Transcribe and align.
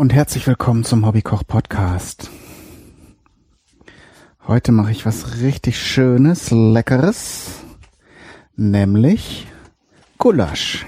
Und 0.00 0.14
herzlich 0.14 0.46
willkommen 0.46 0.82
zum 0.82 1.04
Hobbykoch 1.04 1.46
Podcast. 1.46 2.30
Heute 4.46 4.72
mache 4.72 4.92
ich 4.92 5.04
was 5.04 5.42
richtig 5.42 5.78
Schönes, 5.78 6.50
Leckeres, 6.50 7.60
nämlich 8.56 9.46
Gulasch. 10.16 10.86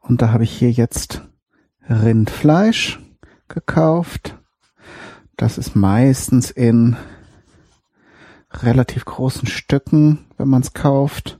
Und 0.00 0.20
da 0.20 0.32
habe 0.32 0.42
ich 0.42 0.50
hier 0.50 0.72
jetzt 0.72 1.22
Rindfleisch 1.88 2.98
gekauft. 3.46 4.36
Das 5.36 5.58
ist 5.58 5.76
meistens 5.76 6.50
in 6.50 6.96
relativ 8.50 9.04
großen 9.04 9.46
Stücken, 9.46 10.26
wenn 10.38 10.48
man 10.48 10.62
es 10.62 10.74
kauft. 10.74 11.38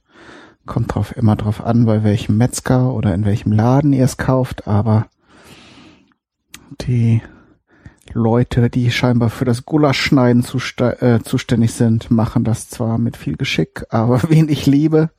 Kommt 0.65 0.95
drauf 0.95 1.17
immer 1.17 1.35
drauf 1.35 1.61
an, 1.61 1.87
bei 1.87 2.05
welchem 2.05 2.37
Metzger 2.37 2.95
oder 2.95 3.13
in 3.13 3.25
welchem 3.25 3.51
Laden 3.51 3.93
ihr 3.93 4.05
es 4.05 4.17
kauft, 4.17 4.69
aber 4.69 5.09
die 6.81 7.23
Leute, 8.13 8.71
die 8.71 8.91
scheinbar 8.91 9.31
für 9.31 9.45
das 9.45 9.65
Gulaschschneiden 9.65 10.45
äh, 10.79 11.21
zuständig 11.23 11.73
sind, 11.73 12.11
machen 12.11 12.45
das 12.45 12.69
zwar 12.69 12.99
mit 12.99 13.17
viel 13.17 13.37
Geschick, 13.37 13.85
aber 13.91 14.29
wenig 14.31 14.67
Liebe, 14.67 15.11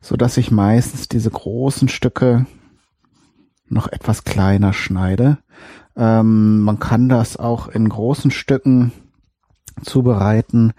so 0.00 0.16
dass 0.16 0.36
ich 0.36 0.50
meistens 0.50 1.08
diese 1.08 1.30
großen 1.30 1.88
Stücke 1.88 2.46
noch 3.68 3.88
etwas 3.88 4.24
kleiner 4.24 4.72
schneide. 4.72 5.38
Ähm, 5.96 6.60
man 6.60 6.78
kann 6.78 7.08
das 7.08 7.36
auch 7.36 7.68
in 7.68 7.88
großen 7.88 8.30
Stücken 8.30 8.92
zubereiten. 9.82 10.72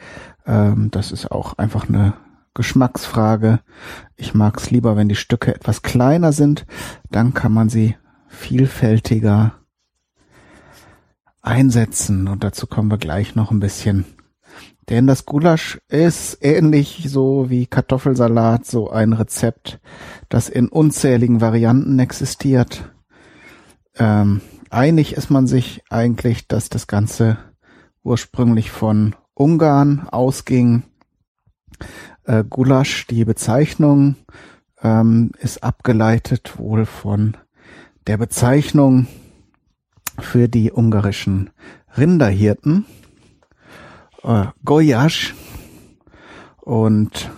Ähm, 0.45 0.89
das 0.91 1.11
ist 1.11 1.31
auch 1.31 1.57
einfach 1.57 1.89
eine 1.89 2.13
Geschmacksfrage. 2.53 3.59
Ich 4.15 4.33
mag 4.33 4.57
es 4.57 4.69
lieber, 4.69 4.95
wenn 4.95 5.09
die 5.09 5.15
Stücke 5.15 5.55
etwas 5.55 5.81
kleiner 5.81 6.31
sind. 6.31 6.65
Dann 7.09 7.33
kann 7.33 7.51
man 7.51 7.69
sie 7.69 7.95
vielfältiger 8.27 9.53
einsetzen. 11.43 12.27
Und 12.27 12.43
dazu 12.43 12.65
kommen 12.65 12.89
wir 12.89 12.97
gleich 12.97 13.35
noch 13.35 13.51
ein 13.51 13.59
bisschen. 13.59 14.05
Denn 14.89 15.07
das 15.07 15.25
Gulasch 15.25 15.79
ist 15.87 16.39
ähnlich 16.41 17.05
so 17.07 17.49
wie 17.49 17.67
Kartoffelsalat, 17.67 18.65
so 18.65 18.89
ein 18.89 19.13
Rezept, 19.13 19.79
das 20.29 20.49
in 20.49 20.67
unzähligen 20.67 21.39
Varianten 21.39 21.99
existiert. 21.99 22.91
Ähm, 23.95 24.41
einig 24.69 25.13
ist 25.13 25.29
man 25.29 25.47
sich 25.47 25.83
eigentlich, 25.89 26.47
dass 26.47 26.69
das 26.69 26.87
Ganze 26.87 27.37
ursprünglich 28.03 28.71
von 28.71 29.15
Ungarn 29.35 30.07
ausging 30.09 30.83
äh, 32.25 32.43
Gulasch, 32.43 33.07
die 33.07 33.23
Bezeichnung, 33.23 34.15
ähm, 34.81 35.31
ist 35.39 35.63
abgeleitet 35.63 36.57
wohl 36.57 36.85
von 36.85 37.37
der 38.05 38.17
Bezeichnung 38.17 39.07
für 40.19 40.47
die 40.47 40.71
ungarischen 40.71 41.49
Rinderhirten, 41.97 42.85
äh, 44.23 44.45
Goyasch. 44.63 45.35
Und 46.61 47.29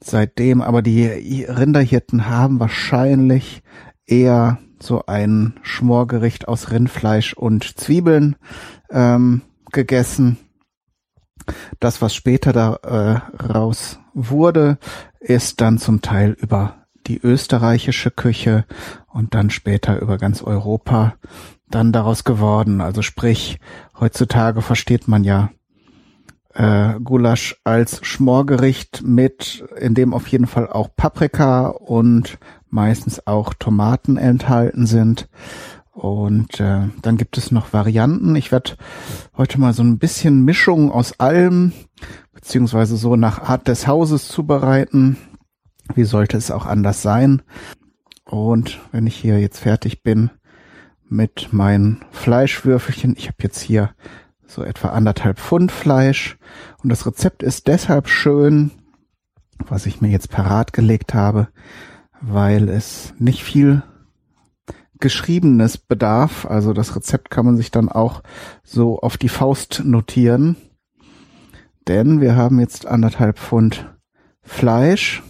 seitdem 0.00 0.62
aber 0.62 0.82
die 0.82 1.44
Rinderhirten 1.44 2.28
haben 2.28 2.60
wahrscheinlich 2.60 3.62
eher 4.06 4.58
so 4.78 5.06
ein 5.06 5.54
Schmorgericht 5.62 6.46
aus 6.46 6.70
Rindfleisch 6.70 7.34
und 7.34 7.78
Zwiebeln 7.78 8.36
ähm, 8.90 9.42
gegessen 9.72 10.38
das, 11.80 12.00
was 12.02 12.14
später 12.14 12.52
daraus 12.52 13.94
äh, 13.94 13.98
wurde, 14.14 14.78
ist 15.20 15.60
dann 15.60 15.78
zum 15.78 16.02
Teil 16.02 16.36
über 16.38 16.83
die 17.06 17.20
österreichische 17.20 18.10
Küche 18.10 18.64
und 19.08 19.34
dann 19.34 19.50
später 19.50 20.00
über 20.00 20.18
ganz 20.18 20.42
Europa 20.42 21.14
dann 21.68 21.92
daraus 21.92 22.24
geworden. 22.24 22.80
Also 22.80 23.02
sprich, 23.02 23.58
heutzutage 23.98 24.62
versteht 24.62 25.08
man 25.08 25.24
ja 25.24 25.50
äh, 26.54 26.94
Gulasch 27.00 27.56
als 27.64 28.04
Schmorgericht 28.04 29.02
mit, 29.04 29.64
in 29.78 29.94
dem 29.94 30.14
auf 30.14 30.28
jeden 30.28 30.46
Fall 30.46 30.68
auch 30.68 30.88
Paprika 30.96 31.68
und 31.68 32.38
meistens 32.70 33.26
auch 33.26 33.54
Tomaten 33.54 34.16
enthalten 34.16 34.86
sind. 34.86 35.28
Und 35.92 36.58
äh, 36.58 36.88
dann 37.02 37.16
gibt 37.16 37.38
es 37.38 37.52
noch 37.52 37.72
Varianten. 37.72 38.34
Ich 38.34 38.50
werde 38.50 38.72
heute 39.36 39.60
mal 39.60 39.72
so 39.72 39.82
ein 39.82 39.98
bisschen 39.98 40.44
Mischung 40.44 40.90
aus 40.90 41.20
allem, 41.20 41.72
beziehungsweise 42.32 42.96
so 42.96 43.14
nach 43.14 43.42
Art 43.42 43.68
des 43.68 43.86
Hauses 43.86 44.26
zubereiten. 44.28 45.16
Wie 45.94 46.04
sollte 46.04 46.36
es 46.36 46.50
auch 46.50 46.66
anders 46.66 47.02
sein? 47.02 47.42
Und 48.24 48.80
wenn 48.92 49.06
ich 49.06 49.16
hier 49.16 49.38
jetzt 49.40 49.58
fertig 49.58 50.02
bin 50.02 50.30
mit 51.08 51.52
meinen 51.52 52.04
Fleischwürfelchen, 52.10 53.14
ich 53.16 53.26
habe 53.26 53.36
jetzt 53.42 53.60
hier 53.60 53.90
so 54.46 54.62
etwa 54.62 54.88
anderthalb 54.88 55.38
Pfund 55.38 55.72
Fleisch 55.72 56.38
und 56.82 56.88
das 56.88 57.06
Rezept 57.06 57.42
ist 57.42 57.66
deshalb 57.68 58.08
schön, 58.08 58.70
was 59.66 59.86
ich 59.86 60.00
mir 60.00 60.08
jetzt 60.08 60.30
parat 60.30 60.72
gelegt 60.72 61.14
habe, 61.14 61.48
weil 62.20 62.68
es 62.68 63.14
nicht 63.18 63.42
viel 63.44 63.82
Geschriebenes 65.00 65.76
bedarf. 65.76 66.46
Also 66.46 66.72
das 66.72 66.96
Rezept 66.96 67.30
kann 67.30 67.44
man 67.44 67.56
sich 67.56 67.70
dann 67.70 67.88
auch 67.88 68.22
so 68.62 68.98
auf 69.00 69.16
die 69.16 69.28
Faust 69.28 69.82
notieren. 69.84 70.56
Denn 71.86 72.20
wir 72.20 72.36
haben 72.36 72.60
jetzt 72.60 72.86
anderthalb 72.86 73.38
Pfund 73.38 73.94
Fleisch. 74.42 75.22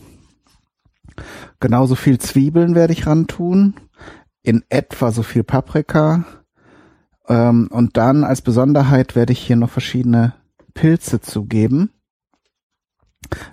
Genauso 1.65 1.95
viel 1.95 2.19
Zwiebeln 2.19 2.75
werde 2.75 2.93
ich 2.93 3.07
ran 3.07 3.27
tun. 3.27 3.73
In 4.43 4.65
etwa 4.69 5.11
so 5.13 5.23
viel 5.23 5.45
Paprika. 5.45 6.27
Ähm, 7.27 7.69
und 7.71 7.97
dann 7.97 8.23
als 8.23 8.43
Besonderheit 8.43 9.17
werde 9.17 9.33
ich 9.33 9.39
hier 9.39 9.57
noch 9.57 9.71
verschiedene 9.71 10.35
Pilze 10.75 11.23
zugeben. 11.23 11.89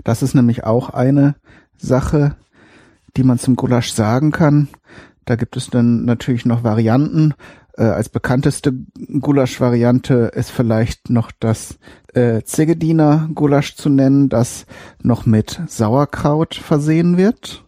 Das 0.03 0.23
ist 0.23 0.33
nämlich 0.33 0.65
auch 0.65 0.89
eine 0.89 1.35
Sache, 1.77 2.35
die 3.15 3.23
man 3.23 3.39
zum 3.39 3.55
Gulasch 3.55 3.93
sagen 3.93 4.33
kann. 4.33 4.67
Da 5.23 5.37
gibt 5.37 5.55
es 5.55 5.69
dann 5.69 6.03
natürlich 6.03 6.45
noch 6.45 6.65
Varianten. 6.65 7.33
Äh, 7.77 7.83
als 7.83 8.09
bekannteste 8.09 8.73
Gulasch-Variante 9.21 10.33
ist 10.35 10.51
vielleicht 10.51 11.09
noch 11.09 11.31
das 11.31 11.79
äh, 12.13 12.41
Zegediner 12.43 13.29
Gulasch 13.33 13.77
zu 13.77 13.87
nennen, 13.87 14.27
das 14.27 14.65
noch 15.01 15.25
mit 15.25 15.61
Sauerkraut 15.67 16.55
versehen 16.55 17.15
wird. 17.15 17.63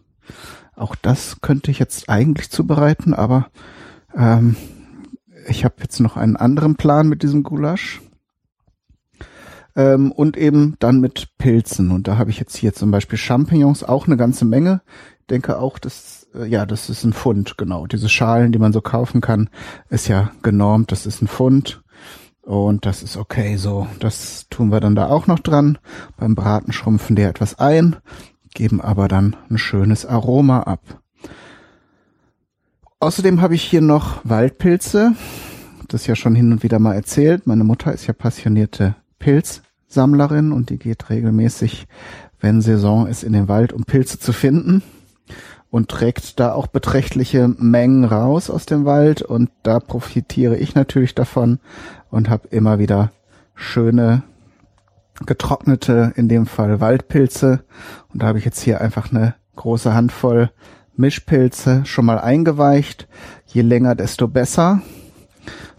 Auch 0.76 0.94
das 0.94 1.40
könnte 1.40 1.70
ich 1.70 1.78
jetzt 1.78 2.08
eigentlich 2.08 2.50
zubereiten, 2.50 3.14
aber 3.14 3.48
ähm, 4.16 4.56
ich 5.48 5.64
habe 5.64 5.76
jetzt 5.80 6.00
noch 6.00 6.16
einen 6.16 6.36
anderen 6.36 6.76
Plan 6.76 7.08
mit 7.08 7.22
diesem 7.22 7.42
Gulasch. 7.42 8.00
Ähm, 9.76 10.12
und 10.12 10.36
eben 10.36 10.76
dann 10.78 11.00
mit 11.00 11.36
Pilzen. 11.36 11.90
Und 11.90 12.06
da 12.06 12.16
habe 12.16 12.30
ich 12.30 12.38
jetzt 12.38 12.56
hier 12.56 12.74
zum 12.74 12.92
Beispiel 12.92 13.18
Champignons, 13.18 13.82
auch 13.82 14.06
eine 14.06 14.16
ganze 14.16 14.44
Menge. 14.44 14.82
Ich 15.20 15.26
denke 15.26 15.58
auch, 15.58 15.78
dass 15.80 16.28
äh, 16.34 16.46
ja, 16.46 16.66
das 16.66 16.90
ist 16.90 17.04
ein 17.04 17.12
Pfund, 17.12 17.56
genau. 17.56 17.86
Diese 17.86 18.08
Schalen, 18.08 18.52
die 18.52 18.58
man 18.58 18.72
so 18.72 18.80
kaufen 18.80 19.20
kann, 19.20 19.48
ist 19.88 20.08
ja 20.08 20.30
genormt, 20.42 20.92
das 20.92 21.06
ist 21.06 21.22
ein 21.22 21.28
Pfund. 21.28 21.82
Und 22.42 22.84
das 22.84 23.02
ist 23.02 23.16
okay 23.16 23.56
so. 23.56 23.86
Das 24.00 24.46
tun 24.50 24.70
wir 24.70 24.80
dann 24.80 24.94
da 24.94 25.08
auch 25.08 25.26
noch 25.26 25.38
dran. 25.38 25.78
Beim 26.18 26.34
Braten 26.34 26.72
schrumpfen 26.72 27.16
die 27.16 27.22
etwas 27.22 27.58
ein, 27.58 27.96
geben 28.54 28.80
aber 28.80 29.08
dann 29.08 29.36
ein 29.50 29.58
schönes 29.58 30.06
Aroma 30.06 30.60
ab. 30.60 31.00
Außerdem 33.00 33.42
habe 33.42 33.54
ich 33.54 33.62
hier 33.62 33.82
noch 33.82 34.20
Waldpilze. 34.24 35.12
Das 35.88 36.06
ja 36.06 36.16
schon 36.16 36.34
hin 36.34 36.52
und 36.52 36.62
wieder 36.62 36.78
mal 36.78 36.94
erzählt. 36.94 37.46
Meine 37.46 37.64
Mutter 37.64 37.92
ist 37.92 38.06
ja 38.06 38.14
passionierte 38.14 38.94
Pilzsammlerin 39.18 40.52
und 40.52 40.70
die 40.70 40.78
geht 40.78 41.10
regelmäßig, 41.10 41.86
wenn 42.40 42.62
Saison 42.62 43.06
ist, 43.06 43.22
in 43.22 43.34
den 43.34 43.48
Wald, 43.48 43.72
um 43.74 43.84
Pilze 43.84 44.18
zu 44.18 44.32
finden 44.32 44.82
und 45.74 45.90
trägt 45.90 46.38
da 46.40 46.52
auch 46.52 46.68
beträchtliche 46.68 47.48
Mengen 47.48 48.04
raus 48.04 48.48
aus 48.48 48.64
dem 48.64 48.84
Wald 48.84 49.22
und 49.22 49.50
da 49.64 49.80
profitiere 49.80 50.56
ich 50.56 50.74
natürlich 50.74 51.14
davon 51.14 51.58
und 52.10 52.30
habe 52.30 52.48
immer 52.48 52.78
wieder 52.78 53.10
schöne 53.54 54.22
getrocknete, 55.26 56.12
in 56.16 56.28
dem 56.28 56.46
Fall 56.46 56.80
Waldpilze 56.80 57.64
und 58.12 58.22
da 58.22 58.26
habe 58.26 58.38
ich 58.38 58.44
jetzt 58.44 58.60
hier 58.60 58.80
einfach 58.80 59.10
eine 59.10 59.34
große 59.56 59.94
Handvoll 59.94 60.50
Mischpilze 60.96 61.84
schon 61.84 62.04
mal 62.04 62.18
eingeweicht. 62.18 63.08
Je 63.46 63.62
länger, 63.62 63.94
desto 63.94 64.28
besser. 64.28 64.80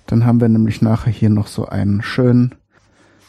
Dann 0.07 0.25
haben 0.25 0.41
wir 0.41 0.49
nämlich 0.49 0.81
nachher 0.81 1.11
hier 1.11 1.29
noch 1.29 1.47
so 1.47 1.65
einen 1.65 2.01
schönen 2.01 2.55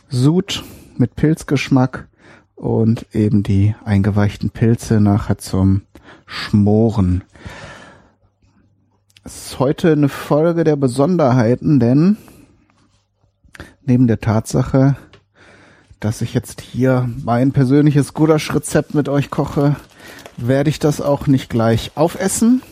Sud 0.08 0.64
mit 0.96 1.16
Pilzgeschmack 1.16 2.08
und 2.54 3.06
eben 3.14 3.42
die 3.42 3.74
eingeweichten 3.84 4.50
Pilze 4.50 5.00
nachher 5.00 5.38
zum 5.38 5.82
Schmoren. 6.26 7.24
Es 9.24 9.46
ist 9.46 9.58
heute 9.58 9.92
eine 9.92 10.08
Folge 10.08 10.64
der 10.64 10.76
Besonderheiten, 10.76 11.80
denn 11.80 12.16
neben 13.84 14.06
der 14.06 14.20
Tatsache, 14.20 14.96
dass 16.00 16.20
ich 16.20 16.34
jetzt 16.34 16.60
hier 16.60 17.08
mein 17.24 17.52
persönliches 17.52 18.14
Gulasch-Rezept 18.14 18.94
mit 18.94 19.08
euch 19.08 19.30
koche, 19.30 19.76
werde 20.36 20.70
ich 20.70 20.78
das 20.78 21.00
auch 21.00 21.26
nicht 21.26 21.48
gleich 21.48 21.92
aufessen, 21.94 22.62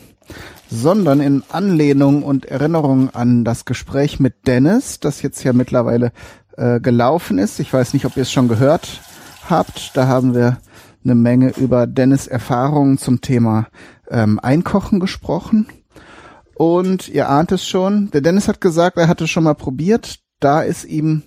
sondern 0.70 1.20
in 1.20 1.42
Anlehnung 1.50 2.22
und 2.22 2.46
Erinnerung 2.46 3.10
an 3.10 3.44
das 3.44 3.64
Gespräch 3.64 4.20
mit 4.20 4.46
Dennis, 4.46 5.00
das 5.00 5.22
jetzt 5.22 5.42
ja 5.44 5.52
mittlerweile 5.52 6.12
äh, 6.56 6.80
gelaufen 6.80 7.38
ist. 7.38 7.60
Ich 7.60 7.72
weiß 7.72 7.94
nicht, 7.94 8.04
ob 8.04 8.16
ihr 8.16 8.22
es 8.22 8.32
schon 8.32 8.48
gehört 8.48 9.00
habt. 9.48 9.96
Da 9.96 10.06
haben 10.06 10.34
wir 10.34 10.58
eine 11.04 11.14
Menge 11.14 11.50
über 11.56 11.86
Dennis 11.86 12.26
Erfahrungen 12.26 12.98
zum 12.98 13.20
Thema 13.20 13.68
ähm, 14.08 14.38
Einkochen 14.40 15.00
gesprochen. 15.00 15.66
Und 16.54 17.08
ihr 17.08 17.28
ahnt 17.28 17.52
es 17.52 17.66
schon, 17.66 18.10
der 18.12 18.20
Dennis 18.20 18.48
hat 18.48 18.60
gesagt, 18.60 18.96
er 18.96 19.08
hatte 19.08 19.26
schon 19.26 19.44
mal 19.44 19.54
probiert. 19.54 20.20
Da 20.40 20.62
ist 20.62 20.84
ihm 20.84 21.24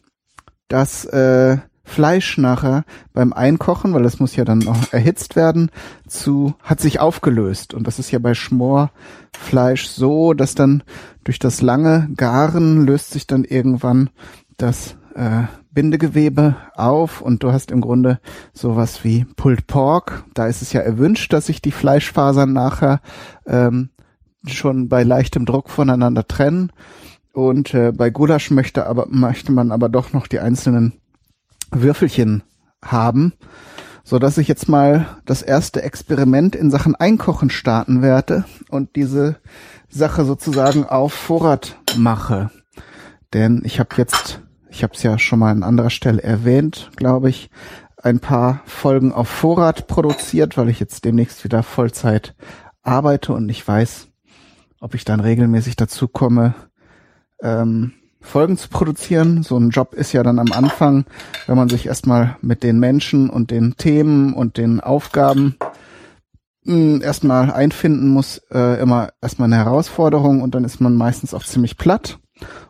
das 0.67 1.05
äh, 1.05 1.57
Fleisch 1.87 2.37
nachher 2.37 2.83
beim 3.13 3.31
Einkochen, 3.31 3.93
weil 3.93 4.03
das 4.03 4.19
muss 4.19 4.35
ja 4.35 4.43
dann 4.43 4.59
noch 4.59 4.91
erhitzt 4.91 5.35
werden, 5.35 5.71
zu 6.05 6.53
hat 6.61 6.81
sich 6.81 6.99
aufgelöst 6.99 7.73
und 7.73 7.87
das 7.87 7.97
ist 7.97 8.11
ja 8.11 8.19
bei 8.19 8.33
Schmorfleisch 8.33 9.87
so, 9.87 10.33
dass 10.33 10.53
dann 10.53 10.83
durch 11.23 11.39
das 11.39 11.61
lange 11.61 12.09
Garen 12.15 12.85
löst 12.85 13.11
sich 13.11 13.25
dann 13.25 13.45
irgendwann 13.45 14.09
das 14.57 14.97
äh, 15.15 15.43
Bindegewebe 15.71 16.55
auf 16.75 17.21
und 17.21 17.41
du 17.41 17.51
hast 17.51 17.71
im 17.71 17.81
Grunde 17.81 18.19
sowas 18.51 19.03
wie 19.03 19.25
Pulled 19.35 19.65
Pork. 19.67 20.25
Da 20.33 20.47
ist 20.47 20.61
es 20.61 20.73
ja 20.73 20.81
erwünscht, 20.81 21.31
dass 21.31 21.45
sich 21.45 21.61
die 21.61 21.71
Fleischfasern 21.71 22.51
nachher 22.51 22.99
ähm, 23.45 23.89
schon 24.45 24.89
bei 24.89 25.03
leichtem 25.03 25.45
Druck 25.45 25.69
voneinander 25.69 26.27
trennen. 26.27 26.71
Und 27.31 27.73
äh, 27.73 27.91
bei 27.91 28.09
Gulasch 28.09 28.51
möchte 28.51 28.87
aber 28.87 29.07
möchte 29.09 29.51
man 29.51 29.71
aber 29.71 29.89
doch 29.89 30.13
noch 30.13 30.27
die 30.27 30.39
einzelnen 30.39 30.93
Würfelchen 31.71 32.43
haben, 32.83 33.33
so 34.03 34.19
dass 34.19 34.37
ich 34.37 34.47
jetzt 34.47 34.69
mal 34.69 35.05
das 35.25 35.41
erste 35.41 35.81
Experiment 35.81 36.55
in 36.55 36.71
Sachen 36.71 36.95
Einkochen 36.95 37.49
starten 37.49 38.01
werde 38.01 38.45
und 38.69 38.95
diese 38.95 39.37
Sache 39.89 40.25
sozusagen 40.25 40.85
auf 40.85 41.13
Vorrat 41.13 41.77
mache. 41.97 42.51
Denn 43.33 43.61
ich 43.65 43.79
habe 43.79 43.89
jetzt 43.97 44.41
ich 44.69 44.83
habe 44.83 44.93
es 44.93 45.03
ja 45.03 45.17
schon 45.17 45.39
mal 45.39 45.51
an 45.51 45.63
anderer 45.63 45.89
Stelle 45.89 46.21
erwähnt, 46.21 46.91
glaube 46.95 47.29
ich, 47.29 47.49
ein 47.97 48.19
paar 48.19 48.61
Folgen 48.65 49.11
auf 49.11 49.27
Vorrat 49.27 49.87
produziert, 49.87 50.57
weil 50.57 50.69
ich 50.69 50.79
jetzt 50.79 51.03
demnächst 51.03 51.43
wieder 51.43 51.63
Vollzeit 51.63 52.35
arbeite 52.83 53.33
und 53.33 53.49
ich 53.49 53.67
weiß, 53.67 54.09
ob 54.79 54.93
ich 54.93 55.03
dann 55.03 55.19
regelmäßig 55.19 55.75
dazu 55.75 56.07
komme, 56.07 56.53
ähm, 57.41 57.93
Folgen 58.21 58.57
zu 58.57 58.69
produzieren. 58.69 59.43
So 59.43 59.57
ein 59.57 59.69
Job 59.69 59.93
ist 59.93 60.13
ja 60.13 60.23
dann 60.23 60.39
am 60.39 60.51
Anfang, 60.51 61.05
wenn 61.45 61.55
man 61.55 61.69
sich 61.69 61.85
erstmal 61.85 62.37
mit 62.41 62.63
den 62.63 62.79
Menschen 62.79 63.29
und 63.29 63.51
den 63.51 63.75
Themen 63.77 64.33
und 64.33 64.57
den 64.57 64.79
Aufgaben 64.79 65.57
hm, 66.65 67.01
erstmal 67.01 67.51
einfinden 67.51 68.09
muss, 68.09 68.39
äh, 68.51 68.81
immer 68.81 69.09
erstmal 69.21 69.47
eine 69.47 69.63
Herausforderung 69.63 70.41
und 70.41 70.55
dann 70.55 70.65
ist 70.65 70.81
man 70.81 70.95
meistens 70.95 71.33
auch 71.33 71.43
ziemlich 71.43 71.77
platt. 71.77 72.19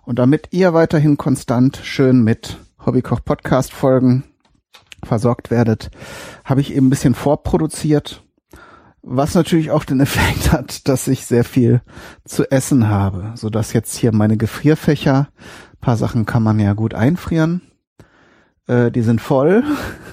Und 0.04 0.20
damit 0.20 0.50
ihr 0.52 0.74
weiterhin 0.74 1.18
konstant 1.18 1.80
schön 1.84 2.24
mit 2.24 2.58
Hobbykoch 2.86 3.24
Podcast 3.26 3.74
Folgen 3.74 4.24
versorgt 5.04 5.52
werdet, 5.52 5.92
habe 6.46 6.62
ich 6.62 6.74
eben 6.74 6.88
ein 6.88 6.90
bisschen 6.90 7.16
vorproduziert, 7.16 8.24
was 9.10 9.36
natürlich 9.36 9.72
auch 9.72 9.86
den 9.86 10.00
Effekt 10.02 10.52
hat, 10.52 10.88
dass 10.88 11.08
ich 11.08 11.26
sehr 11.26 11.44
viel 11.44 11.82
zu 12.26 12.50
essen 12.52 12.90
habe, 12.90 13.32
so 13.36 13.50
dass 13.50 13.74
jetzt 13.74 13.96
hier 13.96 14.14
meine 14.14 14.38
Gefrierfächer, 14.38 15.30
paar 15.80 15.98
Sachen 15.98 16.26
kann 16.26 16.44
man 16.44 16.60
ja 16.60 16.74
gut 16.74 16.94
einfrieren, 16.94 17.62
äh, 18.68 18.92
die 18.92 19.02
sind 19.02 19.22
voll 19.22 19.64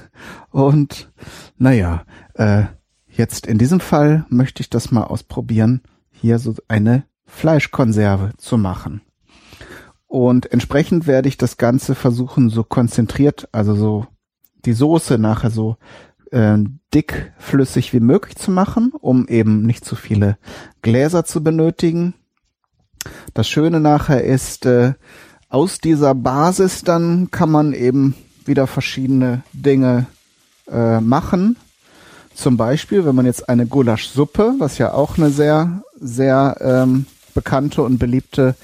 und 0.50 1.12
naja, 1.58 2.04
äh, 2.34 2.64
jetzt 3.08 3.46
in 3.46 3.58
diesem 3.58 3.80
Fall 3.80 4.24
möchte 4.28 4.60
ich 4.60 4.70
das 4.70 4.90
mal 4.90 5.04
ausprobieren, 5.04 5.82
hier 6.10 6.38
so 6.38 6.54
eine 6.68 7.04
Fleischkonserve 7.26 8.32
zu 8.36 8.56
machen. 8.56 9.00
Und 10.06 10.52
entsprechend 10.52 11.08
werde 11.08 11.28
ich 11.28 11.36
das 11.36 11.56
Ganze 11.56 11.96
versuchen, 11.96 12.48
so 12.48 12.62
konzentriert, 12.62 13.48
also 13.50 13.74
so 13.74 14.06
die 14.64 14.72
Soße 14.72 15.18
nachher 15.18 15.50
so 15.50 15.76
äh, 16.34 16.58
dickflüssig 16.92 17.92
wie 17.92 18.00
möglich 18.00 18.36
zu 18.36 18.50
machen, 18.50 18.92
um 19.00 19.28
eben 19.28 19.62
nicht 19.62 19.84
zu 19.84 19.94
viele 19.94 20.36
Gläser 20.82 21.24
zu 21.24 21.42
benötigen. 21.42 22.14
Das 23.34 23.48
Schöne 23.48 23.80
nachher 23.80 24.24
ist, 24.24 24.66
äh, 24.66 24.94
aus 25.48 25.78
dieser 25.78 26.14
Basis 26.14 26.82
dann 26.82 27.30
kann 27.30 27.50
man 27.50 27.72
eben 27.72 28.14
wieder 28.44 28.66
verschiedene 28.66 29.42
Dinge 29.52 30.06
äh, 30.70 31.00
machen. 31.00 31.56
Zum 32.34 32.56
Beispiel, 32.56 33.04
wenn 33.04 33.14
man 33.14 33.26
jetzt 33.26 33.48
eine 33.48 33.66
Gulaschsuppe, 33.66 34.54
was 34.58 34.78
ja 34.78 34.92
auch 34.92 35.16
eine 35.16 35.30
sehr, 35.30 35.82
sehr 35.94 36.56
ähm, 36.60 37.06
bekannte 37.32 37.82
und 37.82 37.98
beliebte 37.98 38.56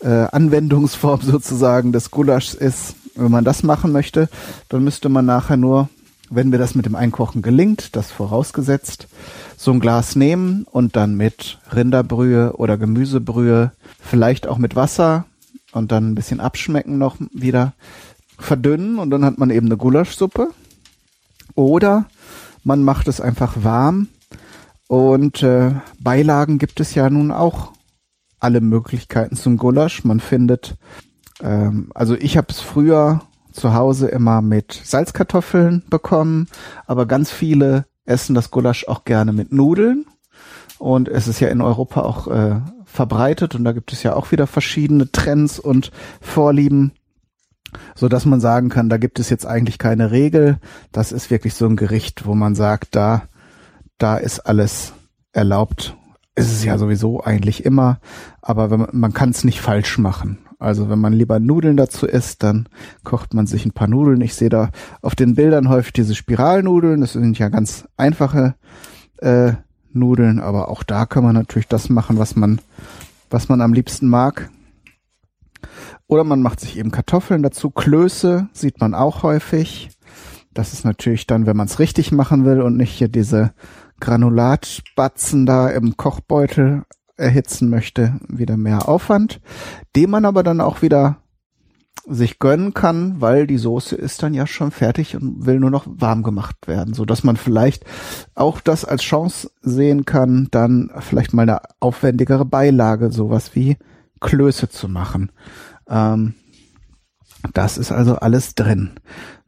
äh, 0.00 0.08
Anwendungsform 0.08 1.20
sozusagen 1.22 1.92
des 1.92 2.10
Gulaschs 2.10 2.54
ist, 2.54 2.96
wenn 3.14 3.30
man 3.30 3.44
das 3.44 3.62
machen 3.62 3.92
möchte, 3.92 4.28
dann 4.68 4.82
müsste 4.82 5.08
man 5.08 5.24
nachher 5.26 5.56
nur, 5.56 5.88
wenn 6.34 6.48
mir 6.48 6.58
das 6.58 6.74
mit 6.74 6.86
dem 6.86 6.94
Einkochen 6.94 7.42
gelingt, 7.42 7.94
das 7.96 8.10
vorausgesetzt, 8.10 9.08
so 9.56 9.70
ein 9.70 9.80
Glas 9.80 10.16
nehmen 10.16 10.64
und 10.70 10.96
dann 10.96 11.14
mit 11.14 11.58
Rinderbrühe 11.74 12.54
oder 12.56 12.78
Gemüsebrühe, 12.78 13.72
vielleicht 14.00 14.46
auch 14.46 14.58
mit 14.58 14.74
Wasser 14.74 15.26
und 15.72 15.92
dann 15.92 16.10
ein 16.10 16.14
bisschen 16.14 16.40
abschmecken 16.40 16.98
noch 16.98 17.16
wieder 17.32 17.74
verdünnen 18.38 18.98
und 18.98 19.10
dann 19.10 19.24
hat 19.24 19.38
man 19.38 19.50
eben 19.50 19.66
eine 19.66 19.76
Gulaschsuppe. 19.76 20.48
Oder 21.54 22.06
man 22.64 22.82
macht 22.82 23.08
es 23.08 23.20
einfach 23.20 23.62
warm 23.62 24.08
und 24.88 25.42
äh, 25.42 25.72
Beilagen 26.00 26.58
gibt 26.58 26.80
es 26.80 26.94
ja 26.94 27.10
nun 27.10 27.30
auch 27.30 27.72
alle 28.40 28.60
Möglichkeiten 28.60 29.36
zum 29.36 29.56
Gulasch. 29.56 30.04
Man 30.04 30.20
findet, 30.20 30.76
ähm, 31.42 31.90
also 31.94 32.14
ich 32.14 32.36
habe 32.36 32.48
es 32.50 32.60
früher 32.60 33.22
zu 33.52 33.74
Hause 33.74 34.08
immer 34.08 34.42
mit 34.42 34.72
Salzkartoffeln 34.84 35.84
bekommen, 35.88 36.48
aber 36.86 37.06
ganz 37.06 37.30
viele 37.30 37.86
essen 38.04 38.34
das 38.34 38.50
Gulasch 38.50 38.86
auch 38.88 39.04
gerne 39.04 39.32
mit 39.32 39.52
Nudeln. 39.52 40.06
Und 40.78 41.08
es 41.08 41.28
ist 41.28 41.38
ja 41.38 41.48
in 41.48 41.60
Europa 41.60 42.00
auch 42.00 42.26
äh, 42.26 42.60
verbreitet 42.84 43.54
und 43.54 43.64
da 43.64 43.72
gibt 43.72 43.92
es 43.92 44.02
ja 44.02 44.14
auch 44.14 44.32
wieder 44.32 44.46
verschiedene 44.46 45.12
Trends 45.12 45.60
und 45.60 45.92
Vorlieben, 46.20 46.92
so 47.94 48.08
dass 48.08 48.26
man 48.26 48.40
sagen 48.40 48.68
kann, 48.68 48.88
da 48.88 48.96
gibt 48.96 49.20
es 49.20 49.30
jetzt 49.30 49.46
eigentlich 49.46 49.78
keine 49.78 50.10
Regel. 50.10 50.58
Das 50.90 51.12
ist 51.12 51.30
wirklich 51.30 51.54
so 51.54 51.66
ein 51.66 51.76
Gericht, 51.76 52.26
wo 52.26 52.34
man 52.34 52.56
sagt, 52.56 52.96
da, 52.96 53.22
da 53.98 54.16
ist 54.16 54.40
alles 54.40 54.92
erlaubt 55.32 55.96
ist 56.34 56.50
es 56.50 56.64
ja 56.64 56.78
sowieso 56.78 57.22
eigentlich 57.22 57.64
immer, 57.64 58.00
aber 58.40 58.76
man, 58.76 58.88
man 58.92 59.12
kann 59.12 59.30
es 59.30 59.44
nicht 59.44 59.60
falsch 59.60 59.98
machen. 59.98 60.38
Also 60.62 60.88
wenn 60.88 61.00
man 61.00 61.12
lieber 61.12 61.40
Nudeln 61.40 61.76
dazu 61.76 62.06
isst, 62.06 62.42
dann 62.44 62.68
kocht 63.02 63.34
man 63.34 63.46
sich 63.46 63.66
ein 63.66 63.72
paar 63.72 63.88
Nudeln. 63.88 64.20
Ich 64.20 64.34
sehe 64.34 64.48
da 64.48 64.70
auf 65.00 65.16
den 65.16 65.34
Bildern 65.34 65.68
häufig 65.68 65.92
diese 65.92 66.14
Spiralnudeln. 66.14 67.00
Das 67.00 67.14
sind 67.14 67.38
ja 67.38 67.48
ganz 67.48 67.88
einfache 67.96 68.54
äh, 69.18 69.54
Nudeln, 69.92 70.38
aber 70.38 70.68
auch 70.68 70.84
da 70.84 71.04
kann 71.04 71.24
man 71.24 71.34
natürlich 71.34 71.66
das 71.66 71.88
machen, 71.88 72.18
was 72.18 72.36
man, 72.36 72.60
was 73.28 73.48
man 73.48 73.60
am 73.60 73.72
liebsten 73.72 74.08
mag. 74.08 74.50
Oder 76.06 76.22
man 76.22 76.42
macht 76.42 76.60
sich 76.60 76.78
eben 76.78 76.92
Kartoffeln 76.92 77.42
dazu. 77.42 77.70
Klöße 77.70 78.48
sieht 78.52 78.80
man 78.80 78.94
auch 78.94 79.24
häufig. 79.24 79.90
Das 80.54 80.72
ist 80.72 80.84
natürlich 80.84 81.26
dann, 81.26 81.46
wenn 81.46 81.56
man 81.56 81.66
es 81.66 81.80
richtig 81.80 82.12
machen 82.12 82.44
will 82.44 82.60
und 82.60 82.76
nicht 82.76 82.92
hier 82.92 83.08
diese 83.08 83.52
Granulatbatzen 84.00 85.44
da 85.44 85.68
im 85.70 85.96
Kochbeutel 85.96 86.84
erhitzen 87.16 87.70
möchte, 87.70 88.20
wieder 88.28 88.56
mehr 88.56 88.88
Aufwand, 88.88 89.40
den 89.96 90.10
man 90.10 90.24
aber 90.24 90.42
dann 90.42 90.60
auch 90.60 90.82
wieder 90.82 91.18
sich 92.08 92.38
gönnen 92.38 92.74
kann, 92.74 93.20
weil 93.20 93.46
die 93.46 93.58
Soße 93.58 93.94
ist 93.94 94.22
dann 94.22 94.34
ja 94.34 94.46
schon 94.46 94.72
fertig 94.72 95.14
und 95.14 95.46
will 95.46 95.60
nur 95.60 95.70
noch 95.70 95.86
warm 95.86 96.22
gemacht 96.22 96.66
werden, 96.66 96.94
so 96.94 97.04
dass 97.04 97.22
man 97.22 97.36
vielleicht 97.36 97.84
auch 98.34 98.60
das 98.60 98.84
als 98.84 99.02
Chance 99.02 99.50
sehen 99.60 100.04
kann, 100.04 100.48
dann 100.50 100.90
vielleicht 100.98 101.32
mal 101.32 101.42
eine 101.42 101.60
aufwendigere 101.78 102.44
Beilage, 102.44 103.12
sowas 103.12 103.54
wie 103.54 103.76
Klöße 104.20 104.68
zu 104.68 104.88
machen. 104.88 105.30
Ähm, 105.88 106.34
das 107.54 107.78
ist 107.78 107.92
also 107.92 108.16
alles 108.16 108.54
drin. 108.54 108.92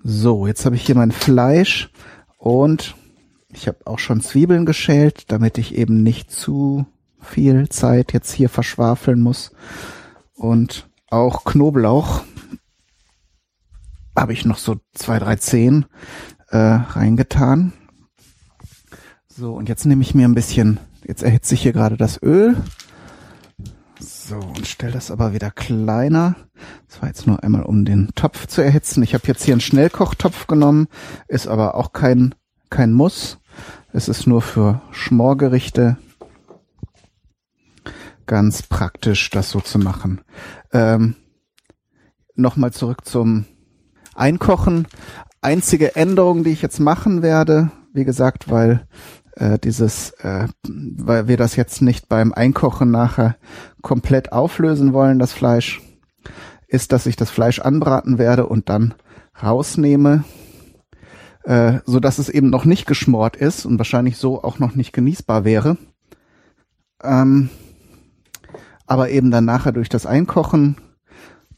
So, 0.02 0.47
jetzt 0.47 0.64
habe 0.64 0.76
ich 0.76 0.85
hier 0.87 0.97
mein 0.97 1.12
Fleisch 1.12 1.90
und 2.38 2.94
ich 3.52 3.66
habe 3.68 3.78
auch 3.87 3.99
schon 3.99 4.21
Zwiebeln 4.21 4.66
geschält, 4.66 5.33
damit 5.33 5.59
ich 5.59 5.75
eben 5.75 6.02
nicht 6.02 6.30
zu 6.30 6.87
viel 7.25 7.69
Zeit 7.69 8.12
jetzt 8.12 8.33
hier 8.33 8.49
verschwafeln 8.49 9.21
muss. 9.21 9.52
Und 10.35 10.88
auch 11.11 11.45
Knoblauch 11.45 12.23
habe 14.16 14.33
ich 14.33 14.45
noch 14.45 14.59
so 14.59 14.76
zwei, 14.93 15.19
drei 15.19 15.37
Zehen 15.37 15.87
äh, 16.49 16.57
reingetan. 16.57 17.73
So, 19.28 19.54
und 19.54 19.69
jetzt 19.69 19.85
nehme 19.85 20.02
ich 20.02 20.14
mir 20.14 20.28
ein 20.28 20.35
bisschen, 20.35 20.78
jetzt 21.04 21.23
erhitze 21.23 21.54
ich 21.54 21.62
hier 21.62 21.73
gerade 21.73 21.97
das 21.97 22.23
Öl. 22.23 22.57
So, 23.99 24.37
und 24.37 24.66
stelle 24.66 24.93
das 24.93 25.11
aber 25.11 25.33
wieder 25.35 25.50
kleiner. 25.50 26.37
Das 26.88 27.02
war 27.02 27.09
jetzt 27.09 27.26
nur 27.26 27.43
einmal, 27.43 27.62
um 27.62 27.85
den 27.85 28.11
Topf 28.14 28.47
zu 28.47 28.62
erhitzen. 28.62 29.02
Ich 29.02 29.14
habe 29.14 29.26
jetzt 29.26 29.45
hier 29.45 29.54
einen 29.54 29.61
Schnellkochtopf 29.61 30.47
genommen, 30.47 30.87
ist 31.26 31.49
aber 31.49 31.75
auch 31.75 31.93
kein, 31.93 32.35
kein 32.71 32.93
Muss. 32.93 33.38
Es 33.93 34.09
ist 34.09 34.26
nur 34.26 34.43
für 34.43 34.83
Schmorgerichte. 34.90 35.97
Ganz 38.26 38.62
praktisch, 38.62 39.31
das 39.31 39.50
so 39.50 39.61
zu 39.61 39.78
machen. 39.78 40.21
Ähm, 40.73 41.16
Nochmal 42.37 42.73
zurück 42.73 43.04
zum 43.04 43.45
Einkochen. 44.14 44.88
Einzige 45.40 45.95
Änderung, 45.95 46.43
die 46.43 46.50
ich 46.50 46.62
jetzt 46.62 46.81
machen 46.81 47.23
werde, 47.23 47.71
wie 47.93 48.04
gesagt, 48.04 48.50
weil 48.50 48.88
äh, 49.37 49.59
dieses, 49.61 50.11
äh, 50.21 50.49
weil 50.66 51.28
wir 51.28 51.37
das 51.37 51.54
jetzt 51.54 51.81
nicht 51.81 52.09
beim 52.09 52.33
Einkochen 52.33 52.90
nachher 52.90 53.37
komplett 53.83 54.33
auflösen 54.33 54.93
wollen, 54.93 55.21
das 55.21 55.33
Fleisch, 55.33 55.81
ist, 56.66 56.90
dass 56.90 57.07
ich 57.07 57.14
das 57.14 57.31
Fleisch 57.31 57.61
anbraten 57.61 58.19
werde 58.19 58.47
und 58.47 58.69
dann 58.69 58.95
rausnehme, 59.40 60.25
äh, 61.45 61.78
so 61.85 62.00
dass 62.00 62.19
es 62.19 62.28
eben 62.28 62.50
noch 62.50 62.64
nicht 62.64 62.87
geschmort 62.87 63.37
ist 63.37 63.64
und 63.64 63.78
wahrscheinlich 63.78 64.16
so 64.16 64.43
auch 64.43 64.59
noch 64.59 64.75
nicht 64.75 64.93
genießbar 64.93 65.45
wäre. 65.45 65.76
Ähm, 67.02 67.49
aber 68.87 69.11
eben 69.11 69.31
dann 69.31 69.45
nachher 69.45 69.73
durch 69.73 69.88
das 69.88 70.07
Einkochen 70.07 70.76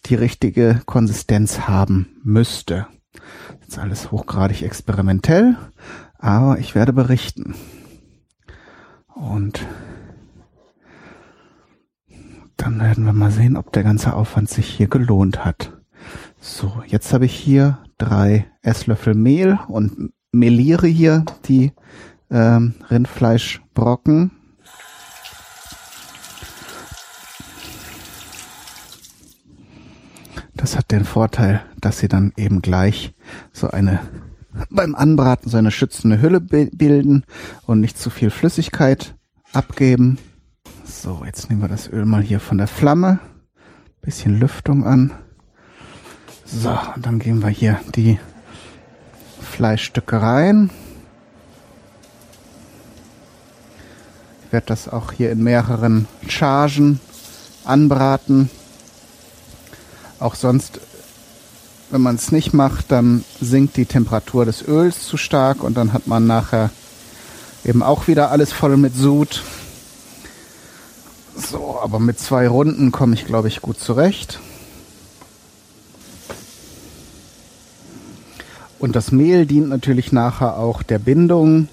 die 0.07 0.15
richtige 0.15 0.83
Konsistenz 0.87 1.61
haben 1.61 2.21
müsste. 2.23 2.87
Jetzt 3.61 3.79
alles 3.79 4.13
hochgradig 4.13 4.63
experimentell, 4.63 5.57
aber 6.19 6.59
ich 6.59 6.75
werde 6.75 6.93
berichten. 6.93 7.55
Und 9.15 9.67
dann 12.57 12.81
werden 12.81 13.05
wir 13.05 13.13
mal 13.13 13.31
sehen, 13.31 13.57
ob 13.57 13.73
der 13.73 13.83
ganze 13.83 14.15
Aufwand 14.15 14.49
sich 14.49 14.69
hier 14.69 14.89
gelohnt 14.89 15.45
hat. 15.45 15.73
So, 16.39 16.83
jetzt 16.87 17.13
habe 17.13 17.27
ich 17.27 17.35
hier 17.35 17.79
drei 17.99 18.47
Esslöffel 18.63 19.15
Mehl 19.15 19.59
und 19.69 20.13
meliere 20.33 20.87
hier 20.87 21.25
die 21.47 21.73
ähm, 22.31 22.75
Rindfleischbrocken. 22.91 24.31
Das 30.57 30.77
hat 30.77 30.91
den 30.91 31.05
Vorteil, 31.05 31.63
dass 31.81 31.99
sie 31.99 32.09
dann 32.09 32.33
eben 32.37 32.63
gleich 32.63 33.15
so 33.53 33.71
eine 33.71 34.01
beim 34.71 34.95
Anbraten 34.95 35.51
so 35.51 35.59
eine 35.59 35.71
schützende 35.71 36.21
Hülle 36.21 36.41
bilden 36.41 37.25
und 37.67 37.81
nicht 37.81 37.99
zu 37.99 38.09
viel 38.09 38.31
Flüssigkeit 38.31 39.15
abgeben. 39.53 40.19
So, 40.85 41.23
jetzt 41.27 41.51
nehmen 41.51 41.61
wir 41.61 41.69
das 41.69 41.89
Öl 41.89 42.07
mal 42.07 42.23
hier 42.23 42.41
von 42.41 42.57
der 42.59 42.67
Flamme. 42.67 43.19
Bisschen 44.01 44.39
Lüftung 44.39 44.87
an. 44.87 45.13
So, 46.45 46.79
und 46.95 47.05
dann 47.05 47.19
geben 47.19 47.43
wir 47.43 47.49
hier 47.49 47.81
die 47.95 48.19
Fleischstücke 49.41 50.23
rein. 50.23 50.71
Ich 54.47 54.53
werde 54.53 54.67
das 54.67 54.89
auch 54.89 55.13
hier 55.13 55.33
in 55.33 55.43
mehreren 55.43 56.07
Chargen 56.29 57.01
anbraten. 57.65 58.49
Auch 60.19 60.35
sonst 60.35 60.81
wenn 61.91 62.01
man 62.01 62.17
es 62.17 62.33
nicht 62.33 62.53
macht, 62.53 62.91
dann 62.91 63.25
sinkt 63.41 63.77
die 63.77 63.87
Temperatur 63.87 64.45
des 64.45 64.67
Öls 64.67 65.07
zu 65.07 65.17
stark 65.17 65.63
und 65.63 65.77
dann 65.77 65.93
hat 65.93 66.07
man 66.07 66.27
nachher 66.27 66.71
eben 67.65 67.83
auch 67.83 68.09
wieder 68.09 68.31
alles 68.31 68.53
voll 68.53 68.77
mit 68.77 68.97
Sud. 68.97 69.43
So, 71.37 71.79
aber 71.81 72.01
mit 72.01 72.19
zwei 72.19 72.49
Runden 72.49 72.93
komme 72.93 73.15
ich, 73.15 73.27
glaube 73.27 73.49
ich, 73.49 73.61
gut 73.61 73.79
zurecht. 73.79 74.41
Und 78.79 78.97
das 78.97 79.13
Mehl 79.13 79.47
dient 79.47 79.69
natürlich 79.69 80.13
nachher 80.13 80.59
auch 80.59 80.83
der 80.83 80.99
Bindung. 80.99 81.69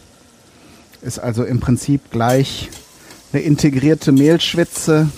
Ist 1.02 1.20
also 1.20 1.44
im 1.44 1.60
Prinzip 1.60 2.12
gleich 2.12 2.70
eine 3.32 3.42
integrierte 3.42 4.12
Mehlschwitze, 4.12 5.10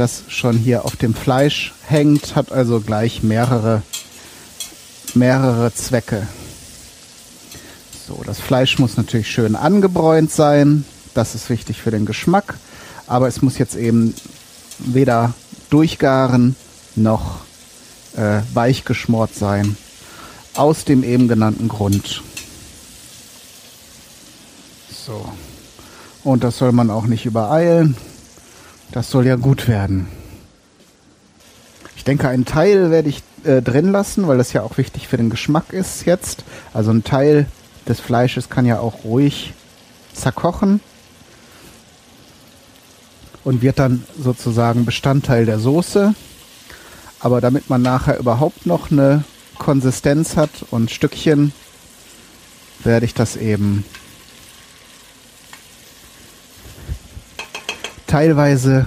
das 0.00 0.24
schon 0.28 0.56
hier 0.56 0.86
auf 0.86 0.96
dem 0.96 1.14
Fleisch 1.14 1.74
hängt, 1.86 2.34
hat 2.34 2.52
also 2.52 2.80
gleich 2.80 3.22
mehrere 3.22 3.82
mehrere 5.14 5.74
Zwecke. 5.74 6.26
So, 8.08 8.22
das 8.24 8.40
Fleisch 8.40 8.78
muss 8.78 8.96
natürlich 8.96 9.30
schön 9.30 9.56
angebräunt 9.56 10.32
sein. 10.32 10.86
Das 11.12 11.34
ist 11.34 11.50
wichtig 11.50 11.82
für 11.82 11.90
den 11.90 12.06
Geschmack. 12.06 12.54
Aber 13.06 13.28
es 13.28 13.42
muss 13.42 13.58
jetzt 13.58 13.76
eben 13.76 14.14
weder 14.78 15.34
durchgaren 15.68 16.56
noch 16.96 17.40
äh, 18.16 18.40
weich 18.54 18.84
geschmort 18.84 19.34
sein. 19.34 19.76
Aus 20.54 20.84
dem 20.84 21.04
eben 21.04 21.28
genannten 21.28 21.68
Grund. 21.68 22.22
So. 24.90 25.30
Und 26.24 26.42
das 26.42 26.56
soll 26.56 26.72
man 26.72 26.90
auch 26.90 27.06
nicht 27.06 27.26
übereilen. 27.26 27.96
Das 28.92 29.10
soll 29.10 29.26
ja 29.26 29.36
gut 29.36 29.68
werden. 29.68 30.08
Ich 31.96 32.04
denke, 32.04 32.28
einen 32.28 32.44
Teil 32.44 32.90
werde 32.90 33.08
ich 33.08 33.22
äh, 33.44 33.62
drin 33.62 33.92
lassen, 33.92 34.26
weil 34.26 34.38
das 34.38 34.52
ja 34.52 34.62
auch 34.62 34.78
wichtig 34.78 35.06
für 35.06 35.16
den 35.16 35.30
Geschmack 35.30 35.72
ist 35.72 36.06
jetzt. 36.06 36.44
Also 36.72 36.90
ein 36.90 37.04
Teil 37.04 37.46
des 37.86 38.00
Fleisches 38.00 38.48
kann 38.48 38.66
ja 38.66 38.80
auch 38.80 39.04
ruhig 39.04 39.52
zerkochen 40.12 40.80
und 43.44 43.62
wird 43.62 43.78
dann 43.78 44.04
sozusagen 44.18 44.84
Bestandteil 44.84 45.46
der 45.46 45.58
Soße. 45.58 46.14
Aber 47.20 47.40
damit 47.40 47.70
man 47.70 47.82
nachher 47.82 48.18
überhaupt 48.18 48.66
noch 48.66 48.90
eine 48.90 49.24
Konsistenz 49.58 50.36
hat 50.36 50.50
und 50.70 50.90
Stückchen, 50.90 51.52
werde 52.82 53.06
ich 53.06 53.14
das 53.14 53.36
eben 53.36 53.84
teilweise 58.10 58.86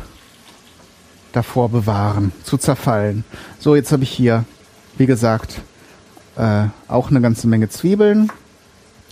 davor 1.31 1.69
bewahren, 1.69 2.33
zu 2.43 2.57
zerfallen. 2.57 3.23
So, 3.57 3.73
jetzt 3.73 3.93
habe 3.93 4.03
ich 4.03 4.11
hier, 4.11 4.43
wie 4.97 5.05
gesagt, 5.05 5.61
äh, 6.35 6.65
auch 6.89 7.09
eine 7.09 7.21
ganze 7.21 7.47
Menge 7.47 7.69
Zwiebeln. 7.69 8.29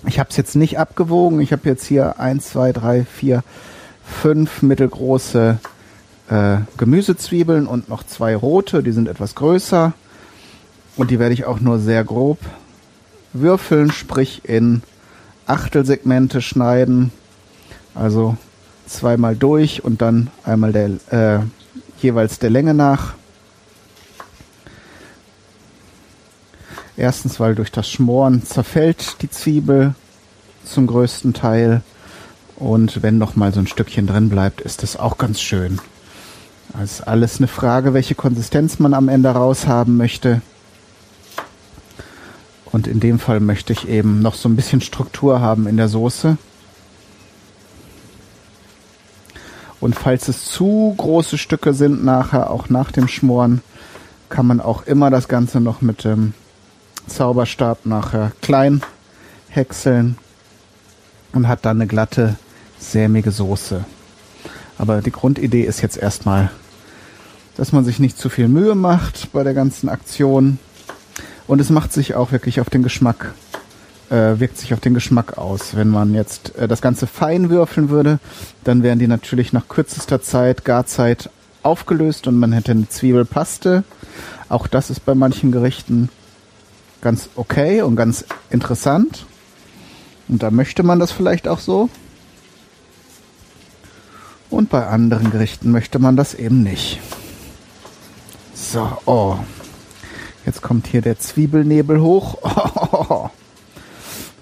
Ich 0.06 0.20
habe 0.20 0.30
es 0.30 0.36
jetzt 0.36 0.58
nicht 0.58 0.78
abgewogen. 0.78 1.40
Ich 1.40 1.54
habe 1.54 1.62
jetzt 1.70 1.86
hier 1.86 2.20
eins, 2.20 2.50
zwei, 2.50 2.74
drei, 2.74 3.06
vier, 3.06 3.42
fünf 4.04 4.62
mittelgroße 4.62 5.60
äh, 6.30 6.58
Gemüsezwiebeln 6.76 7.66
und 7.66 7.88
noch 7.88 8.04
zwei 8.04 8.36
rote. 8.36 8.84
Die 8.84 8.92
sind 8.92 9.08
etwas 9.08 9.34
größer. 9.36 9.94
Und 10.98 11.10
die 11.10 11.20
werde 11.20 11.34
ich 11.34 11.46
auch 11.46 11.62
nur 11.62 11.80
sehr 11.80 12.04
grob 12.04 12.40
würfeln, 13.32 13.94
sprich 13.94 14.42
in 14.44 14.84
Achtelsegmente 15.48 16.42
schneiden. 16.42 17.14
Also 17.96 18.36
zweimal 18.92 19.36
durch 19.36 19.84
und 19.84 20.02
dann 20.02 20.30
einmal 20.44 20.72
der, 20.72 20.90
äh, 21.12 21.40
jeweils 22.02 22.40
der 22.40 22.50
Länge 22.50 22.74
nach. 22.74 23.14
Erstens, 26.98 27.40
weil 27.40 27.56
durch 27.56 27.72
das 27.72 27.90
Schmoren 27.90 28.44
zerfällt 28.44 29.22
die 29.22 29.30
Zwiebel 29.30 29.96
zum 30.64 30.88
größten 30.88 31.34
Teil. 31.34 31.82
Und 32.58 33.02
wenn 33.02 33.18
noch 33.18 33.36
mal 33.36 33.52
so 33.54 33.60
ein 33.60 33.68
Stückchen 33.68 34.06
drin 34.06 34.30
bleibt, 34.30 34.62
ist 34.62 34.84
das 34.84 34.98
auch 34.98 35.18
ganz 35.18 35.42
schön. 35.42 35.80
Das 36.74 36.92
ist 36.92 37.02
alles 37.02 37.40
eine 37.40 37.48
Frage, 37.48 37.94
welche 37.94 38.16
Konsistenz 38.16 38.78
man 38.78 38.94
am 38.94 39.10
Ende 39.10 39.30
raushaben 39.30 39.98
möchte. 39.98 40.42
Und 42.72 42.88
in 42.88 43.00
dem 43.00 43.20
Fall 43.20 43.40
möchte 43.40 43.74
ich 43.74 43.90
eben 43.90 44.22
noch 44.22 44.36
so 44.36 44.48
ein 44.48 44.56
bisschen 44.56 44.82
Struktur 44.82 45.42
haben 45.42 45.68
in 45.68 45.78
der 45.78 45.90
Soße. 45.90 46.38
Und 49.82 49.96
falls 49.96 50.28
es 50.28 50.46
zu 50.46 50.94
große 50.96 51.38
Stücke 51.38 51.74
sind 51.74 52.06
nachher, 52.06 52.52
auch 52.52 52.70
nach 52.70 52.92
dem 52.92 53.08
Schmoren, 53.08 53.62
kann 54.30 54.46
man 54.46 54.62
auch 54.62 54.84
immer 54.86 55.10
das 55.10 55.28
Ganze 55.28 55.60
noch 55.60 55.82
mit 55.82 56.06
dem 56.06 56.34
Zauberstab 57.08 57.86
nachher 57.86 58.32
klein 58.42 58.82
häckseln 59.50 60.18
und 61.34 61.48
hat 61.48 61.66
dann 61.66 61.78
eine 61.78 61.88
glatte, 61.88 62.36
sämige 62.80 63.32
Soße. 63.32 63.84
Aber 64.78 65.02
die 65.02 65.12
Grundidee 65.12 65.64
ist 65.64 65.82
jetzt 65.82 65.98
erstmal, 65.98 66.52
dass 67.58 67.72
man 67.72 67.84
sich 67.84 68.00
nicht 68.00 68.18
zu 68.18 68.30
viel 68.30 68.48
Mühe 68.48 68.76
macht 68.76 69.32
bei 69.34 69.44
der 69.44 69.54
ganzen 69.54 69.90
Aktion. 69.90 70.60
Und 71.48 71.60
es 71.60 71.70
macht 71.70 71.92
sich 71.92 72.16
auch 72.16 72.32
wirklich 72.32 72.62
auf 72.62 72.70
den 72.70 72.84
Geschmack 72.84 73.34
äh, 74.12 74.40
wirkt 74.40 74.58
sich 74.58 74.74
auf 74.74 74.82
den 74.82 74.94
Geschmack 74.94 75.38
aus. 75.38 75.76
Wenn 75.76 75.88
man 75.88 76.14
jetzt 76.14 76.56
äh, 76.58 76.68
das 76.68 76.82
Ganze 76.82 77.08
fein 77.08 77.50
würfeln 77.50 77.90
würde, 77.90 78.20
dann 78.64 78.84
wären 78.84 79.00
die 79.00 79.08
natürlich 79.08 79.54
nach 79.54 79.68
kürzester 79.70 80.22
Zeit, 80.22 80.66
Garzeit 80.66 81.30
aufgelöst 81.64 82.28
und 82.28 82.38
man 82.38 82.52
hätte 82.52 82.72
eine 82.72 82.90
Zwiebelpaste. 82.90 83.84
Auch 84.50 84.68
das 84.68 84.90
ist 84.90 85.06
bei 85.06 85.16
manchen 85.16 85.52
Gerichten 85.52 86.10
ganz 87.02 87.30
okay 87.36 87.82
und 87.82 87.96
ganz 87.96 88.26
interessant. 88.50 89.26
Und 90.28 90.44
da 90.44 90.52
möchte 90.52 90.84
man 90.84 91.00
das 91.00 91.12
vielleicht 91.12 91.48
auch 91.48 91.60
so. 91.60 91.90
Und 94.50 94.70
bei 94.70 94.86
anderen 94.86 95.32
Gerichten 95.32 95.72
möchte 95.72 96.00
man 96.00 96.18
das 96.18 96.34
eben 96.34 96.62
nicht. 96.62 97.00
So, 98.54 98.98
oh. 99.06 99.38
Jetzt 100.46 100.62
kommt 100.62 100.88
hier 100.88 101.02
der 101.02 101.18
Zwiebelnebel 101.18 102.02
hoch. 102.02 102.38
Oh, 102.94 103.30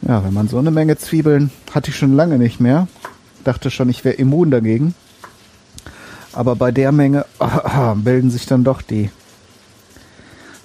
Ja, 0.01 0.23
wenn 0.23 0.33
man 0.33 0.47
so 0.47 0.57
eine 0.57 0.71
Menge 0.71 0.97
Zwiebeln 0.97 1.51
hatte 1.73 1.91
ich 1.91 1.97
schon 1.97 2.15
lange 2.15 2.37
nicht 2.37 2.59
mehr. 2.59 2.87
Dachte 3.43 3.69
schon, 3.69 3.89
ich 3.89 4.05
wäre 4.05 4.15
immun 4.15 4.51
dagegen. 4.51 4.95
Aber 6.33 6.55
bei 6.55 6.71
der 6.71 6.91
Menge 6.91 7.25
oh, 7.39 7.93
bilden 7.95 8.31
sich 8.31 8.45
dann 8.45 8.63
doch 8.63 8.81
die 8.81 9.09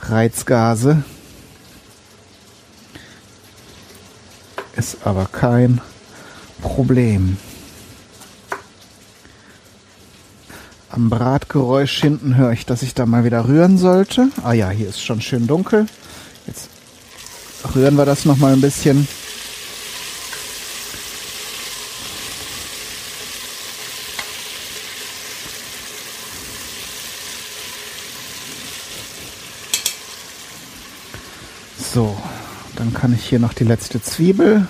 Reizgase. 0.03 1.03
Ist 4.77 4.99
aber 5.05 5.27
kein 5.27 5.81
Problem. 6.61 7.37
Am 10.91 11.11
Bratgeräusch 11.11 12.01
hinten 12.01 12.37
höre 12.37 12.53
ich, 12.53 12.67
dass 12.67 12.83
ich 12.83 12.95
da 12.95 13.05
mal 13.05 13.25
wieder 13.25 13.49
rühren 13.49 13.79
sollte. 13.79 14.29
Ah 14.45 14.53
ja, 14.53 14.71
hier 14.71 14.89
ist 14.89 15.03
schon 15.03 15.21
schön 15.21 15.49
dunkel. 15.49 15.87
Jetzt 16.47 16.69
rühren 17.75 17.97
wir 17.97 18.05
das 18.05 18.25
noch 18.25 18.37
mal 18.37 18.53
ein 18.53 18.61
bisschen. 18.61 19.09
So, 31.95 32.17
dann 32.77 32.93
ich 33.15 33.29
hier 33.29 33.39
noch 33.39 33.53
die 33.55 33.65
letzte 33.65 34.03
Zwiebel 34.03 34.69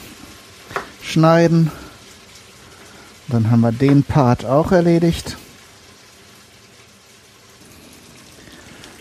schneiden. 1.03 1.71
Dann 3.29 3.51
haben 3.51 3.61
wir 3.61 3.73
den 3.73 4.03
Part 4.03 4.45
auch 4.45 4.73
erledigt. 4.73 5.37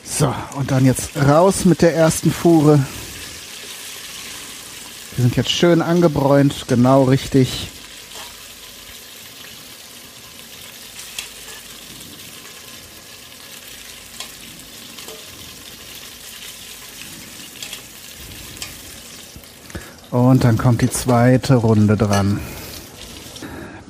So, 0.03 0.33
und 0.55 0.71
dann 0.71 0.85
jetzt 0.85 1.17
raus 1.17 1.65
mit 1.65 1.81
der 1.81 1.95
ersten 1.95 2.31
Fuhre. 2.31 2.79
Die 5.17 5.21
sind 5.21 5.35
jetzt 5.35 5.51
schön 5.51 5.81
angebräunt, 5.81 6.65
genau 6.67 7.03
richtig. 7.03 7.69
Und 20.33 20.43
dann 20.43 20.57
kommt 20.57 20.81
die 20.81 20.89
zweite 20.89 21.53
Runde 21.53 21.95
dran. 21.95 22.39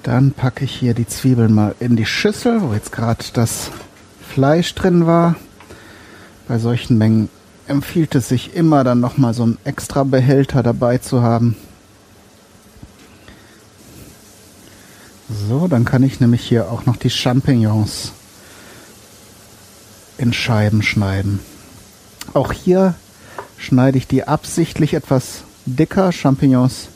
Dann 0.03 0.33
packe 0.33 0.65
ich 0.65 0.75
hier 0.75 0.93
die 0.93 1.07
Zwiebeln 1.07 1.53
mal 1.53 1.73
in 1.79 1.95
die 1.95 2.05
Schüssel, 2.05 2.61
wo 2.61 2.73
jetzt 2.73 2.91
gerade 2.91 3.23
das 3.31 3.71
Fleisch 4.29 4.75
drin 4.75 5.07
war. 5.07 5.37
Bei 6.49 6.59
solchen 6.59 6.97
Mengen 6.97 7.29
empfiehlt 7.65 8.13
es 8.15 8.27
sich 8.27 8.57
immer 8.57 8.83
dann 8.83 8.99
nochmal 8.99 9.33
so 9.33 9.43
einen 9.43 9.57
extra 9.63 10.03
Behälter 10.03 10.63
dabei 10.63 10.97
zu 10.97 11.21
haben. 11.21 11.55
So, 15.47 15.69
dann 15.69 15.85
kann 15.85 16.03
ich 16.03 16.19
nämlich 16.19 16.41
hier 16.41 16.69
auch 16.69 16.85
noch 16.85 16.97
die 16.97 17.09
Champignons 17.09 18.11
in 20.17 20.33
Scheiben 20.33 20.83
schneiden. 20.83 21.39
Auch 22.33 22.51
hier 22.51 22.95
schneide 23.57 23.97
ich 23.97 24.07
die 24.07 24.25
absichtlich 24.25 24.93
etwas 24.93 25.43
dicker. 25.65 26.11
Champignons 26.11 26.87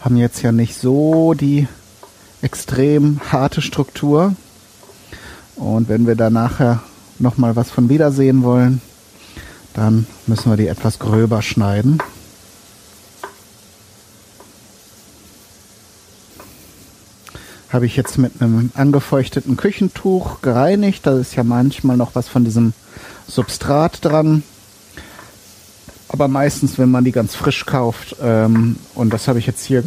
haben 0.00 0.16
jetzt 0.16 0.42
ja 0.42 0.52
nicht 0.52 0.74
so 0.74 1.34
die 1.34 1.68
extrem 2.42 3.20
harte 3.30 3.62
Struktur. 3.62 4.34
Und 5.56 5.88
wenn 5.88 6.06
wir 6.06 6.16
da 6.16 6.30
nachher 6.30 6.82
nochmal 7.18 7.56
was 7.56 7.70
von 7.70 7.88
wiedersehen 7.88 8.42
wollen, 8.42 8.80
dann 9.74 10.06
müssen 10.26 10.50
wir 10.50 10.56
die 10.56 10.66
etwas 10.66 10.98
gröber 10.98 11.40
schneiden. 11.40 11.98
Habe 17.70 17.86
ich 17.86 17.96
jetzt 17.96 18.18
mit 18.18 18.42
einem 18.42 18.70
angefeuchteten 18.74 19.56
Küchentuch 19.56 20.42
gereinigt. 20.42 21.06
Da 21.06 21.18
ist 21.18 21.36
ja 21.36 21.44
manchmal 21.44 21.96
noch 21.96 22.14
was 22.14 22.28
von 22.28 22.44
diesem 22.44 22.74
Substrat 23.26 24.04
dran 24.04 24.42
aber 26.12 26.28
meistens, 26.28 26.78
wenn 26.78 26.90
man 26.90 27.04
die 27.04 27.12
ganz 27.12 27.34
frisch 27.34 27.64
kauft, 27.64 28.16
ähm, 28.22 28.76
und 28.94 29.12
das 29.12 29.28
habe 29.28 29.38
ich 29.38 29.46
jetzt 29.46 29.64
hier 29.64 29.82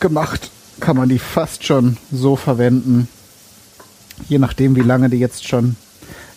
gemacht, 0.00 0.50
kann 0.80 0.96
man 0.96 1.08
die 1.08 1.18
fast 1.18 1.64
schon 1.64 1.98
so 2.10 2.34
verwenden. 2.34 3.08
Je 4.28 4.38
nachdem, 4.38 4.74
wie 4.74 4.80
lange 4.80 5.10
die 5.10 5.18
jetzt 5.18 5.46
schon 5.46 5.76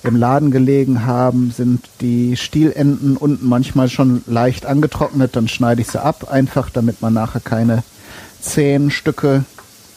im 0.03 0.17
Laden 0.17 0.51
gelegen 0.51 1.05
haben, 1.05 1.51
sind 1.51 1.89
die 2.01 2.35
Stielenden 2.35 3.17
unten 3.17 3.47
manchmal 3.47 3.89
schon 3.89 4.23
leicht 4.27 4.65
angetrocknet. 4.65 5.35
Dann 5.35 5.47
schneide 5.47 5.81
ich 5.81 5.87
sie 5.87 6.01
ab, 6.01 6.29
einfach 6.29 6.69
damit 6.69 7.01
man 7.01 7.13
nachher 7.13 7.41
keine 7.41 7.83
zähen 8.41 8.91
Stücke 8.91 9.45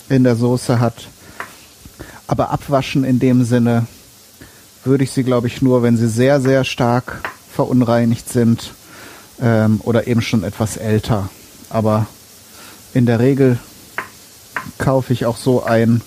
in 0.08 0.22
der 0.22 0.36
Soße 0.36 0.78
hat. 0.78 1.08
Aber 2.28 2.50
abwaschen 2.50 3.04
in 3.04 3.18
dem 3.18 3.44
Sinne 3.44 3.86
würde 4.84 5.04
ich 5.04 5.10
sie, 5.10 5.24
glaube 5.24 5.48
ich, 5.48 5.62
nur, 5.62 5.82
wenn 5.82 5.96
sie 5.96 6.08
sehr, 6.08 6.40
sehr 6.40 6.64
stark 6.64 7.28
verunreinigt 7.52 8.28
sind 8.28 8.72
ähm, 9.42 9.80
oder 9.82 10.06
eben 10.06 10.22
schon 10.22 10.44
etwas 10.44 10.76
älter. 10.76 11.28
Aber 11.68 12.06
in 12.94 13.04
der 13.04 13.18
Regel 13.18 13.58
kaufe 14.78 15.12
ich 15.12 15.26
auch 15.26 15.36
so 15.36 15.64
ein, 15.64 16.00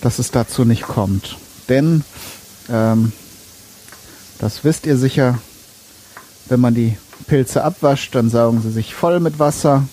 dass 0.00 0.18
es 0.18 0.30
dazu 0.30 0.64
nicht 0.64 0.82
kommt. 0.82 1.36
Denn, 1.68 2.04
ähm, 2.68 3.12
das 4.38 4.64
wisst 4.64 4.84
ihr 4.86 4.96
sicher, 4.96 5.38
wenn 6.46 6.60
man 6.60 6.74
die 6.74 6.98
Pilze 7.26 7.64
abwascht, 7.64 8.14
dann 8.14 8.28
saugen 8.28 8.60
sie 8.60 8.70
sich 8.70 8.94
voll 8.94 9.20
mit 9.20 9.38
Wasser 9.38 9.84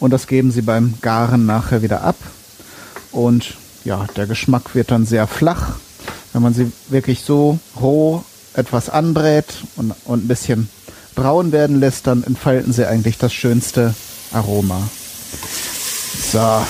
und 0.00 0.10
das 0.10 0.26
geben 0.26 0.50
sie 0.50 0.62
beim 0.62 0.94
Garen 1.02 1.46
nachher 1.46 1.82
wieder 1.82 2.02
ab. 2.02 2.16
Und 3.12 3.54
ja, 3.84 4.06
der 4.16 4.26
Geschmack 4.26 4.74
wird 4.74 4.90
dann 4.90 5.06
sehr 5.06 5.26
flach. 5.26 5.74
Wenn 6.32 6.42
man 6.42 6.54
sie 6.54 6.72
wirklich 6.88 7.22
so 7.22 7.58
roh 7.80 8.24
etwas 8.54 8.88
anbrät 8.88 9.46
und, 9.76 9.94
und 10.04 10.24
ein 10.24 10.28
bisschen 10.28 10.68
braun 11.14 11.52
werden 11.52 11.80
lässt, 11.80 12.06
dann 12.06 12.24
entfalten 12.24 12.72
sie 12.72 12.86
eigentlich 12.86 13.18
das 13.18 13.32
schönste 13.32 13.94
Aroma. 14.32 14.88
So. 16.32 16.64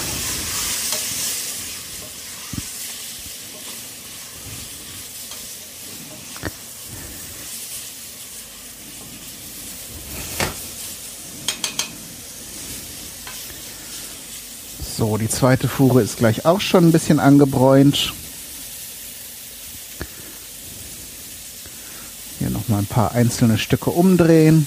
So, 14.96 15.16
die 15.16 15.28
zweite 15.28 15.66
Fuhre 15.66 16.02
ist 16.02 16.18
gleich 16.18 16.44
auch 16.44 16.60
schon 16.60 16.88
ein 16.88 16.92
bisschen 16.92 17.20
angebräunt. 17.20 18.12
Mal 22.70 22.78
ein 22.78 22.86
paar 22.86 23.12
einzelne 23.12 23.58
Stücke 23.58 23.90
umdrehen. 23.90 24.66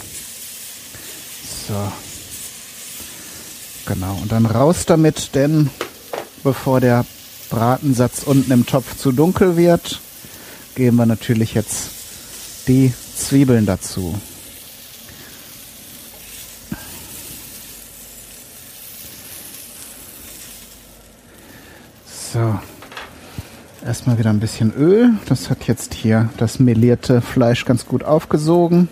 So. 1.68 1.92
Genau, 3.86 4.18
und 4.22 4.32
dann 4.32 4.46
raus 4.46 4.86
damit, 4.86 5.36
denn 5.36 5.70
bevor 6.44 6.80
der 6.80 7.06
Bratensatz 7.50 8.24
unten 8.24 8.52
im 8.52 8.66
Topf 8.66 8.98
zu 8.98 9.12
dunkel 9.12 9.58
wird, 9.58 10.00
geben 10.76 10.98
wir 10.98 11.06
natürlich 11.06 11.54
jetzt 11.54 11.89
die 12.68 12.94
Zwiebeln 13.16 13.66
dazu. 13.66 14.20
So, 22.34 22.60
Erstmal 23.86 24.17
wieder 24.17 24.30
ein 24.30 24.39
bisschen 24.39 24.74
Öl. 24.74 25.10
Das 25.26 25.50
hat 25.50 25.65
jetzt 25.65 25.93
hier 25.93 26.30
das 26.38 26.58
melierte 26.58 27.22
Fleisch 27.22 27.65
ganz 27.65 27.86
gut 27.86 28.06
aufgesogen. 28.06 28.88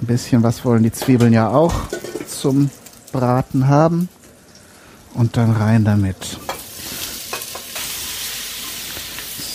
Ein 0.00 0.06
bisschen 0.06 0.44
was 0.44 0.64
wollen 0.64 0.84
die 0.84 0.92
Zwiebeln 0.92 1.32
ja 1.32 1.48
auch 1.48 1.74
zum 2.28 2.70
Braten 3.10 3.66
haben. 3.66 4.08
Und 5.14 5.36
dann 5.36 5.50
rein 5.50 5.84
damit. 5.84 6.38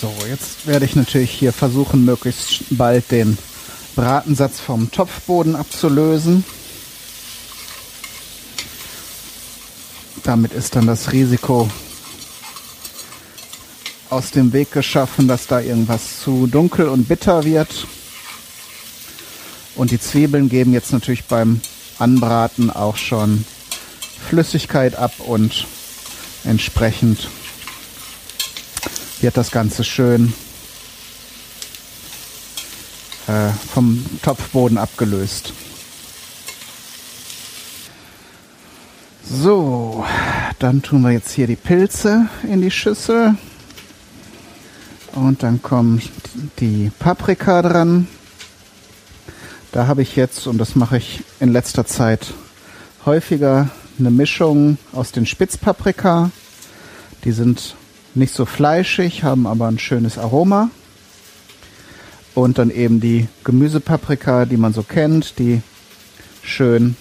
So, 0.01 0.11
jetzt 0.27 0.67
werde 0.67 0.83
ich 0.83 0.97
natürlich 0.97 1.31
hier 1.31 1.53
versuchen, 1.53 2.03
möglichst 2.03 2.65
bald 2.71 3.09
den 3.11 3.37
Bratensatz 3.95 4.59
vom 4.59 4.91
Topfboden 4.91 5.55
abzulösen. 5.55 6.43
Damit 10.23 10.51
ist 10.51 10.75
dann 10.75 10.87
das 10.87 11.13
Risiko 11.13 11.69
aus 14.11 14.31
dem 14.31 14.51
Weg 14.51 14.71
geschaffen, 14.71 15.27
dass 15.27 15.47
da 15.47 15.61
irgendwas 15.61 16.19
zu 16.19 16.45
dunkel 16.45 16.89
und 16.89 17.07
bitter 17.07 17.45
wird. 17.45 17.87
Und 19.75 19.91
die 19.91 19.99
Zwiebeln 19.99 20.49
geben 20.49 20.73
jetzt 20.73 20.91
natürlich 20.91 21.23
beim 21.25 21.61
Anbraten 21.97 22.69
auch 22.69 22.97
schon 22.97 23.45
Flüssigkeit 24.27 24.95
ab 24.95 25.13
und 25.19 25.65
entsprechend 26.43 27.29
wird 29.21 29.37
das 29.37 29.51
Ganze 29.51 29.83
schön 29.83 30.33
äh, 33.27 33.49
vom 33.73 34.05
Topfboden 34.21 34.77
abgelöst. 34.77 35.53
So, 39.23 40.05
dann 40.59 40.81
tun 40.81 41.03
wir 41.03 41.11
jetzt 41.11 41.31
hier 41.31 41.47
die 41.47 41.55
Pilze 41.55 42.27
in 42.43 42.61
die 42.61 42.71
Schüssel. 42.71 43.35
Und 45.13 45.43
dann 45.43 45.61
kommt 45.61 46.09
die 46.59 46.91
Paprika 46.99 47.61
dran. 47.61 48.07
Da 49.71 49.87
habe 49.87 50.01
ich 50.01 50.15
jetzt, 50.15 50.47
und 50.47 50.57
das 50.57 50.75
mache 50.75 50.97
ich 50.97 51.23
in 51.39 51.51
letzter 51.51 51.85
Zeit 51.85 52.33
häufiger, 53.05 53.69
eine 53.99 54.11
Mischung 54.11 54.77
aus 54.93 55.11
den 55.11 55.25
Spitzpaprika. 55.25 56.31
Die 57.23 57.31
sind 57.31 57.75
nicht 58.15 58.33
so 58.33 58.45
fleischig, 58.45 59.23
haben 59.23 59.47
aber 59.47 59.67
ein 59.67 59.79
schönes 59.79 60.17
Aroma. 60.17 60.69
Und 62.33 62.57
dann 62.57 62.69
eben 62.69 63.01
die 63.01 63.27
Gemüsepaprika, 63.43 64.45
die 64.45 64.57
man 64.57 64.73
so 64.73 64.83
kennt, 64.83 65.37
die 65.39 65.61
schön 66.41 66.95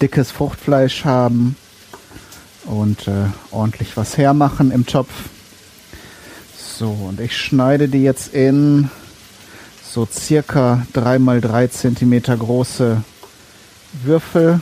dickes 0.00 0.30
Fruchtfleisch 0.30 1.04
haben 1.04 1.56
und 2.64 3.06
äh, 3.06 3.26
ordentlich 3.50 3.96
was 3.96 4.16
hermachen 4.16 4.70
im 4.70 4.86
Topf. 4.86 5.10
So, 6.82 6.90
und 6.90 7.20
ich 7.20 7.36
schneide 7.36 7.86
die 7.86 8.02
jetzt 8.02 8.34
in 8.34 8.90
so 9.88 10.04
circa 10.04 10.84
3 10.94 11.20
mal 11.20 11.40
3 11.40 11.68
Zentimeter 11.68 12.36
große 12.36 13.04
Würfel. 14.02 14.60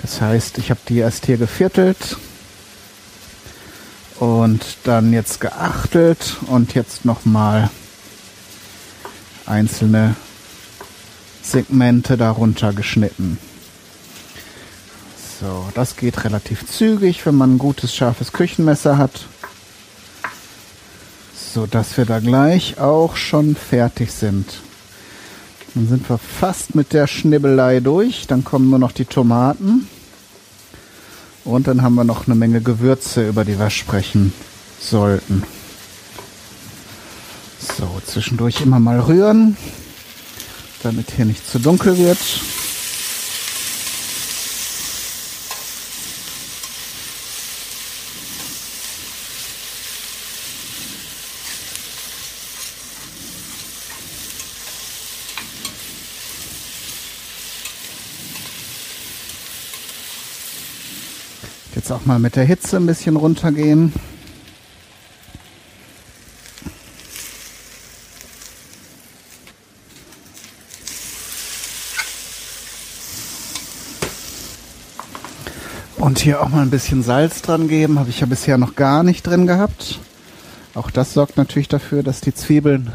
Das 0.00 0.22
heißt, 0.22 0.56
ich 0.56 0.70
habe 0.70 0.80
die 0.88 1.00
erst 1.00 1.26
hier 1.26 1.36
geviertelt 1.36 2.16
und 4.20 4.64
dann 4.84 5.12
jetzt 5.12 5.42
geachtelt 5.42 6.38
und 6.46 6.72
jetzt 6.72 7.04
nochmal 7.04 7.68
einzelne 9.44 10.16
Segmente 11.42 12.16
darunter 12.16 12.72
geschnitten. 12.72 13.38
So, 15.44 15.68
das 15.74 15.96
geht 15.96 16.24
relativ 16.24 16.66
zügig, 16.66 17.26
wenn 17.26 17.34
man 17.34 17.56
ein 17.56 17.58
gutes, 17.58 17.94
scharfes 17.94 18.32
Küchenmesser 18.32 18.96
hat. 18.96 19.26
So 21.52 21.66
dass 21.66 21.98
wir 21.98 22.06
da 22.06 22.18
gleich 22.18 22.78
auch 22.78 23.16
schon 23.16 23.54
fertig 23.54 24.10
sind. 24.10 24.62
Dann 25.74 25.86
sind 25.86 26.08
wir 26.08 26.16
fast 26.16 26.74
mit 26.74 26.94
der 26.94 27.06
Schnibbelei 27.06 27.80
durch. 27.80 28.26
Dann 28.26 28.42
kommen 28.42 28.70
nur 28.70 28.78
noch 28.78 28.92
die 28.92 29.04
Tomaten. 29.04 29.86
Und 31.44 31.66
dann 31.66 31.82
haben 31.82 31.96
wir 31.96 32.04
noch 32.04 32.26
eine 32.26 32.36
Menge 32.36 32.62
Gewürze, 32.62 33.28
über 33.28 33.44
die 33.44 33.58
wir 33.58 33.68
sprechen 33.68 34.32
sollten. 34.80 35.42
So, 37.58 38.00
zwischendurch 38.06 38.62
immer 38.62 38.80
mal 38.80 38.98
rühren, 38.98 39.58
damit 40.82 41.10
hier 41.10 41.26
nicht 41.26 41.46
zu 41.46 41.58
dunkel 41.58 41.98
wird. 41.98 42.18
Jetzt 61.84 61.92
auch 61.92 62.06
mal 62.06 62.18
mit 62.18 62.34
der 62.34 62.44
Hitze 62.44 62.78
ein 62.78 62.86
bisschen 62.86 63.14
runtergehen. 63.14 63.92
Und 75.98 76.20
hier 76.20 76.42
auch 76.42 76.48
mal 76.48 76.62
ein 76.62 76.70
bisschen 76.70 77.02
Salz 77.02 77.42
dran 77.42 77.68
geben. 77.68 77.98
Habe 77.98 78.08
ich 78.08 78.20
ja 78.20 78.26
bisher 78.26 78.56
noch 78.56 78.76
gar 78.76 79.02
nicht 79.02 79.26
drin 79.26 79.46
gehabt. 79.46 80.00
Auch 80.72 80.90
das 80.90 81.12
sorgt 81.12 81.36
natürlich 81.36 81.68
dafür, 81.68 82.02
dass 82.02 82.22
die 82.22 82.32
Zwiebeln 82.32 82.92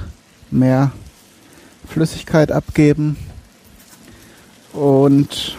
mehr 0.50 0.92
Flüssigkeit 1.88 2.52
abgeben. 2.52 3.18
Und 4.74 5.56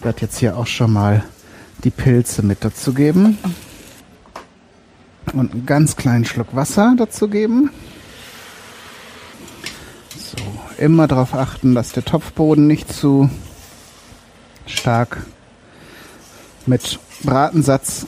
werde 0.00 0.22
jetzt 0.22 0.38
hier 0.38 0.56
auch 0.56 0.66
schon 0.66 0.92
mal 0.92 1.22
die 1.84 1.90
Pilze 1.90 2.42
mit 2.42 2.64
dazu 2.64 2.92
geben. 2.92 3.38
Und 5.32 5.52
einen 5.52 5.66
ganz 5.66 5.96
kleinen 5.96 6.24
Schluck 6.24 6.54
Wasser 6.54 6.94
dazu 6.96 7.28
geben. 7.28 7.70
So, 10.16 10.36
immer 10.78 11.06
darauf 11.06 11.34
achten, 11.34 11.74
dass 11.74 11.92
der 11.92 12.04
Topfboden 12.04 12.66
nicht 12.66 12.92
zu 12.92 13.28
stark 14.66 15.18
mit 16.66 16.98
Bratensatz 17.22 18.06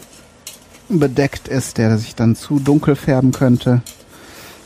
bedeckt 0.88 1.48
ist, 1.48 1.78
der 1.78 1.98
sich 1.98 2.14
dann 2.14 2.36
zu 2.36 2.58
dunkel 2.58 2.96
färben 2.96 3.32
könnte. 3.32 3.82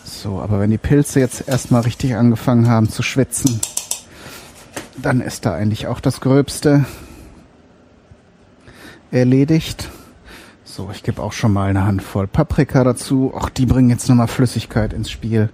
So, 0.05 0.41
aber 0.41 0.61
wenn 0.61 0.71
die 0.71 0.79
Pilze 0.79 1.21
jetzt 1.21 1.49
erstmal 1.49 1.83
richtig 1.83 2.17
angefangen 2.17 2.69
haben 2.69 2.89
zu 2.89 3.03
schwitzen, 3.03 3.61
dann 4.97 5.21
ist 5.21 5.45
da 5.45 5.55
eigentlich 5.55 5.87
auch 5.87 6.01
das 6.01 6.21
Gröbste 6.21 6.85
erledigt. 9.15 9.89
So, 10.65 10.91
ich 10.93 11.03
gebe 11.03 11.23
auch 11.23 11.33
schon 11.33 11.53
mal 11.53 11.71
eine 11.71 11.85
Handvoll 11.85 12.27
Paprika 12.27 12.83
dazu. 12.83 13.33
Auch 13.33 13.49
die 13.49 13.65
bringen 13.65 13.91
jetzt 13.91 14.09
nochmal 14.09 14.27
Flüssigkeit 14.27 14.93
ins 14.93 15.11
Spiel. 15.11 15.51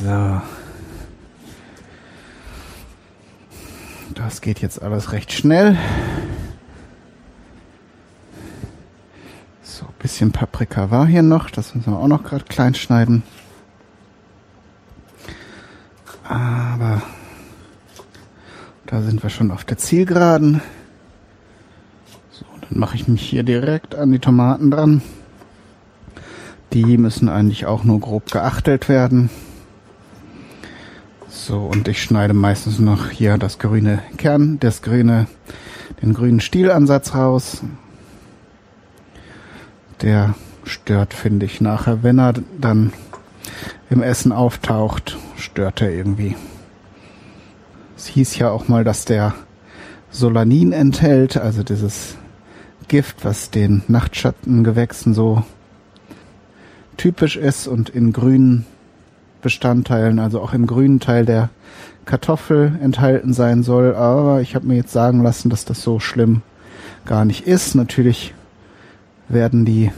So. 0.00 0.40
Das 4.14 4.40
geht 4.40 4.60
jetzt 4.60 4.82
alles 4.82 5.12
recht 5.12 5.32
schnell. 5.32 5.78
So, 9.62 9.86
bisschen 10.00 10.32
Paprika 10.32 10.90
war 10.90 11.06
hier 11.06 11.22
noch. 11.22 11.50
Das 11.50 11.74
müssen 11.74 11.92
wir 11.92 11.98
auch 11.98 12.08
noch 12.08 12.24
gerade 12.24 12.44
klein 12.44 12.74
schneiden. 12.74 13.22
Aber 16.24 17.02
da 18.86 19.02
sind 19.02 19.22
wir 19.22 19.30
schon 19.30 19.52
auf 19.52 19.64
der 19.64 19.78
Zielgeraden. 19.78 20.60
Mache 22.80 22.96
ich 22.96 23.08
mich 23.08 23.20
hier 23.20 23.42
direkt 23.42 23.94
an 23.94 24.10
die 24.10 24.20
Tomaten 24.20 24.70
dran. 24.70 25.02
Die 26.72 26.96
müssen 26.96 27.28
eigentlich 27.28 27.66
auch 27.66 27.84
nur 27.84 28.00
grob 28.00 28.30
geachtelt 28.32 28.88
werden. 28.88 29.28
So, 31.28 31.58
und 31.58 31.88
ich 31.88 32.02
schneide 32.02 32.32
meistens 32.32 32.78
noch 32.78 33.10
hier 33.10 33.36
das 33.36 33.58
grüne 33.58 33.98
Kern, 34.16 34.58
das 34.60 34.80
grüne, 34.80 35.26
den 36.00 36.14
grünen 36.14 36.40
Stielansatz 36.40 37.14
raus. 37.14 37.60
Der 40.00 40.34
stört, 40.64 41.12
finde 41.12 41.44
ich, 41.44 41.60
nachher, 41.60 42.02
wenn 42.02 42.18
er 42.18 42.32
dann 42.58 42.94
im 43.90 44.02
Essen 44.02 44.32
auftaucht, 44.32 45.18
stört 45.36 45.82
er 45.82 45.90
irgendwie. 45.90 46.34
Es 47.98 48.06
hieß 48.06 48.38
ja 48.38 48.48
auch 48.48 48.68
mal, 48.68 48.84
dass 48.84 49.04
der 49.04 49.34
Solanin 50.10 50.72
enthält, 50.72 51.36
also 51.36 51.62
dieses 51.62 52.16
Gift, 52.90 53.24
was 53.24 53.52
den 53.52 53.82
Nachtschattengewächsen 53.86 55.14
so 55.14 55.44
typisch 56.96 57.36
ist 57.36 57.68
und 57.68 57.88
in 57.88 58.12
grünen 58.12 58.66
Bestandteilen, 59.42 60.18
also 60.18 60.40
auch 60.40 60.54
im 60.54 60.66
grünen 60.66 60.98
Teil 60.98 61.24
der 61.24 61.50
Kartoffel 62.04 62.76
enthalten 62.82 63.32
sein 63.32 63.62
soll. 63.62 63.94
Aber 63.94 64.40
ich 64.40 64.56
habe 64.56 64.66
mir 64.66 64.74
jetzt 64.74 64.90
sagen 64.90 65.22
lassen, 65.22 65.50
dass 65.50 65.64
das 65.64 65.82
so 65.82 66.00
schlimm 66.00 66.42
gar 67.06 67.24
nicht 67.24 67.46
ist. 67.46 67.76
Natürlich 67.76 68.34
werden 69.28 69.64
die, 69.64 69.92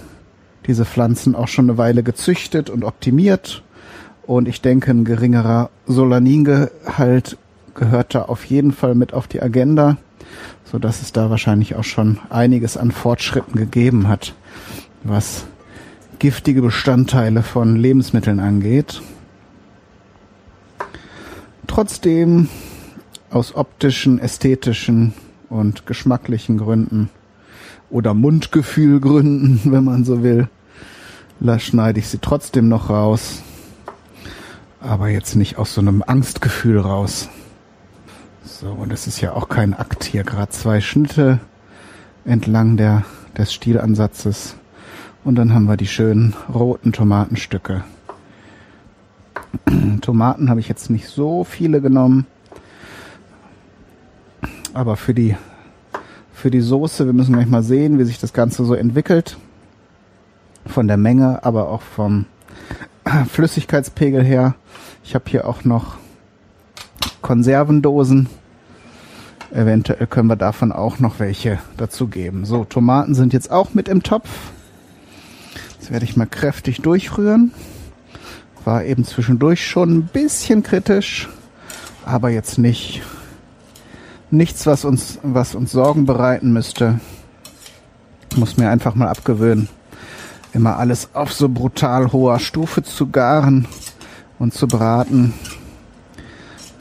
diese 0.67 0.85
Pflanzen 0.85 1.35
auch 1.35 1.49
schon 1.49 1.71
eine 1.71 1.79
Weile 1.79 2.03
gezüchtet 2.03 2.69
und 2.69 2.85
optimiert. 2.85 3.63
Und 4.27 4.49
ich 4.49 4.61
denke, 4.61 4.91
ein 4.91 5.07
geringerer 5.07 5.71
Solaningehalt 5.87 7.39
gehört 7.75 8.15
da 8.15 8.25
auf 8.25 8.45
jeden 8.45 8.73
Fall 8.73 8.95
mit 8.95 9.15
auf 9.15 9.29
die 9.29 9.41
Agenda 9.41 9.97
so 10.73 10.79
dass 10.79 11.03
es 11.03 11.13
da 11.13 11.29
wahrscheinlich 11.29 11.75
auch 11.77 11.85
schon 11.85 12.19
einiges 12.31 12.79
an 12.79 12.93
Fortschritten 12.93 13.59
gegeben 13.59 14.09
hat, 14.09 14.35
was 15.05 15.45
giftige 16.19 16.63
Bestandteile 16.63 17.43
von 17.43 17.77
Lebensmitteln 17.77 18.41
angeht. 18.41 19.03
Trotzdem 21.67 22.49
aus 23.31 23.55
optischen, 23.55 24.19
ästhetischen 24.19 25.13
und 25.51 25.85
geschmacklichen 25.85 26.57
Gründen 26.57 27.11
oder 27.91 28.15
Mundgefühlgründen, 28.15 29.61
wenn 29.65 29.85
man 29.85 30.05
so 30.05 30.23
will, 30.23 30.49
da 31.39 31.59
schneide 31.59 31.99
ich 31.99 32.09
sie 32.09 32.19
trotzdem 32.19 32.69
noch 32.69 32.89
raus. 32.89 33.43
Aber 34.81 35.09
jetzt 35.09 35.37
nicht 35.37 35.59
aus 35.59 35.75
so 35.75 35.83
einem 35.83 36.03
Angstgefühl 36.07 36.79
raus. 36.79 37.29
So, 38.45 38.71
und 38.71 38.93
es 38.93 39.07
ist 39.07 39.21
ja 39.21 39.35
auch 39.35 39.49
kein 39.49 39.73
Akt 39.73 40.03
hier, 40.03 40.25
gerade 40.25 40.51
zwei 40.51 40.81
Schnitte 40.81 41.39
entlang 42.25 42.77
der, 42.77 43.05
des 43.39 43.53
Stielansatzes. 43.53 44.57
Und 45.25 45.37
dann 45.37 45.55
haben 45.55 45.67
wir 45.67 45.77
die 45.77 45.87
schönen 45.87 46.35
roten 46.53 46.93
Tomatenstücke. 46.93 47.85
Tomaten 50.01 50.51
habe 50.51 50.59
ich 50.59 50.69
jetzt 50.69 50.91
nicht 50.91 51.07
so 51.07 51.45
viele 51.45 51.81
genommen. 51.81 52.27
Aber 54.75 54.97
für 54.97 55.15
die, 55.15 55.37
für 56.33 56.51
die 56.51 56.63
Soße, 56.63 57.07
wir 57.07 57.13
müssen 57.13 57.35
gleich 57.35 57.47
mal 57.47 57.63
sehen, 57.63 58.01
wie 58.01 58.05
sich 58.05 58.19
das 58.19 58.33
Ganze 58.33 58.65
so 58.65 58.75
entwickelt. 58.75 59.37
Von 60.67 60.89
der 60.89 60.97
Menge, 60.97 61.45
aber 61.45 61.69
auch 61.69 61.83
vom 61.83 62.27
Flüssigkeitspegel 63.29 64.25
her. 64.25 64.57
Ich 65.05 65.15
habe 65.15 65.27
hier 65.29 65.47
auch 65.47 65.65
noch 65.65 66.02
Konservendosen. 67.21 68.29
Eventuell 69.53 70.07
können 70.07 70.29
wir 70.29 70.37
davon 70.37 70.73
auch 70.73 70.99
noch 70.99 71.19
welche 71.19 71.59
dazu 71.77 72.09
geben. 72.09 72.45
So, 72.45 72.65
Tomaten 72.65 73.15
sind 73.15 73.33
jetzt 73.33 73.51
auch 73.51 73.75
mit 73.75 73.89
im 73.89 74.03
Topf. 74.03 74.29
Jetzt 75.79 75.91
werde 75.91 76.05
ich 76.05 76.17
mal 76.17 76.27
kräftig 76.27 76.81
durchrühren. 76.81 77.53
War 78.65 78.85
eben 78.85 79.05
zwischendurch 79.05 79.67
schon 79.67 79.97
ein 79.97 80.07
bisschen 80.07 80.63
kritisch, 80.63 81.29
aber 82.07 82.31
jetzt 82.31 82.59
nicht 82.59 83.03
nichts, 84.33 84.67
was 84.67 84.85
uns, 84.85 85.19
was 85.23 85.55
uns 85.55 85.73
Sorgen 85.73 86.07
bereiten 86.07 86.53
müsste. 86.53 87.01
Muss 88.37 88.57
mir 88.57 88.71
einfach 88.71 88.95
mal 88.95 89.09
abgewöhnen, 89.09 89.69
immer 90.55 90.79
alles 90.79 91.11
auf 91.15 91.33
so 91.33 91.49
brutal 91.49 92.13
hoher 92.13 92.39
Stufe 92.39 92.83
zu 92.83 93.11
garen 93.11 93.69
und 94.39 94.55
zu 94.55 94.67
braten. 94.67 95.35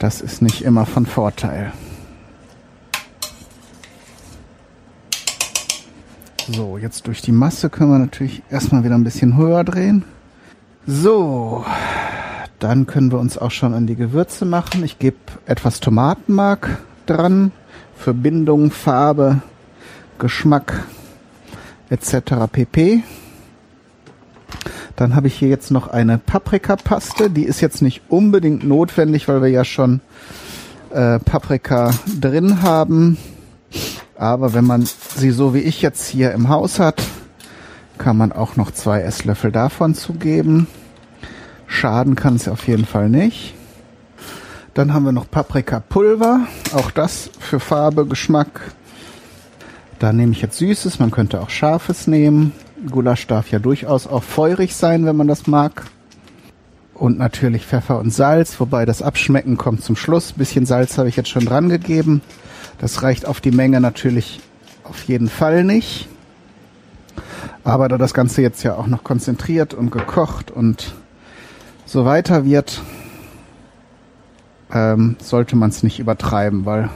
Das 0.02 0.20
ist 0.20 0.42
nicht 0.42 0.62
immer 0.62 0.84
von 0.84 1.06
Vorteil. 1.06 1.72
So, 6.48 6.76
jetzt 6.76 7.06
durch 7.06 7.22
die 7.22 7.30
Masse 7.30 7.70
können 7.70 7.92
wir 7.92 8.00
natürlich 8.00 8.42
erstmal 8.50 8.82
wieder 8.82 8.96
ein 8.96 9.04
bisschen 9.04 9.36
höher 9.36 9.62
drehen. 9.62 10.02
So, 10.88 11.64
dann 12.58 12.88
können 12.88 13.12
wir 13.12 13.20
uns 13.20 13.38
auch 13.38 13.52
schon 13.52 13.74
an 13.74 13.86
die 13.86 13.94
Gewürze 13.94 14.44
machen. 14.44 14.82
Ich 14.82 14.98
gebe 14.98 15.18
etwas 15.46 15.78
Tomatenmark 15.78 16.78
dran 17.06 17.52
für 17.96 18.12
Bindung, 18.12 18.72
Farbe, 18.72 19.40
Geschmack 20.18 20.82
etc. 21.90 22.50
pp. 22.50 23.04
Dann 25.02 25.16
habe 25.16 25.26
ich 25.26 25.34
hier 25.34 25.48
jetzt 25.48 25.72
noch 25.72 25.88
eine 25.88 26.16
Paprikapaste. 26.16 27.28
Die 27.28 27.42
ist 27.42 27.60
jetzt 27.60 27.82
nicht 27.82 28.02
unbedingt 28.08 28.62
notwendig, 28.62 29.26
weil 29.26 29.42
wir 29.42 29.48
ja 29.48 29.64
schon 29.64 30.00
äh, 30.90 31.18
Paprika 31.18 31.90
drin 32.20 32.62
haben. 32.62 33.18
Aber 34.14 34.54
wenn 34.54 34.64
man 34.64 34.86
sie 35.16 35.32
so 35.32 35.54
wie 35.54 35.58
ich 35.58 35.82
jetzt 35.82 36.06
hier 36.06 36.30
im 36.30 36.48
Haus 36.48 36.78
hat, 36.78 37.02
kann 37.98 38.16
man 38.16 38.30
auch 38.30 38.54
noch 38.54 38.70
zwei 38.70 39.00
Esslöffel 39.00 39.50
davon 39.50 39.96
zugeben. 39.96 40.68
Schaden 41.66 42.14
kann 42.14 42.36
es 42.36 42.46
auf 42.46 42.68
jeden 42.68 42.86
Fall 42.86 43.08
nicht. 43.08 43.54
Dann 44.72 44.94
haben 44.94 45.04
wir 45.04 45.10
noch 45.10 45.28
Paprikapulver, 45.28 46.46
auch 46.74 46.92
das 46.92 47.28
für 47.40 47.58
Farbe, 47.58 48.06
Geschmack. 48.06 48.60
Da 49.98 50.12
nehme 50.12 50.30
ich 50.30 50.42
jetzt 50.42 50.58
Süßes, 50.58 51.00
man 51.00 51.10
könnte 51.10 51.40
auch 51.40 51.50
Scharfes 51.50 52.06
nehmen. 52.06 52.52
Gulasch 52.90 53.26
darf 53.26 53.50
ja 53.50 53.58
durchaus 53.58 54.06
auch 54.06 54.22
feurig 54.22 54.74
sein, 54.74 55.04
wenn 55.06 55.16
man 55.16 55.28
das 55.28 55.46
mag. 55.46 55.84
Und 56.94 57.18
natürlich 57.18 57.66
Pfeffer 57.66 57.98
und 57.98 58.12
Salz, 58.12 58.60
wobei 58.60 58.84
das 58.84 59.02
Abschmecken 59.02 59.56
kommt 59.56 59.82
zum 59.82 59.96
Schluss. 59.96 60.32
Ein 60.32 60.38
bisschen 60.38 60.66
Salz 60.66 60.98
habe 60.98 61.08
ich 61.08 61.16
jetzt 61.16 61.30
schon 61.30 61.44
dran 61.44 61.68
gegeben. 61.68 62.20
Das 62.78 63.02
reicht 63.02 63.26
auf 63.26 63.40
die 63.40 63.50
Menge 63.50 63.80
natürlich 63.80 64.40
auf 64.84 65.02
jeden 65.04 65.28
Fall 65.28 65.64
nicht. 65.64 66.08
Aber 67.64 67.88
da 67.88 67.98
das 67.98 68.14
Ganze 68.14 68.42
jetzt 68.42 68.62
ja 68.62 68.74
auch 68.74 68.86
noch 68.86 69.04
konzentriert 69.04 69.74
und 69.74 69.90
gekocht 69.90 70.50
und 70.50 70.94
so 71.86 72.04
weiter 72.04 72.44
wird, 72.44 72.82
ähm, 74.72 75.16
sollte 75.22 75.56
man 75.56 75.70
es 75.70 75.82
nicht 75.82 75.98
übertreiben, 75.98 76.64
weil 76.64 76.88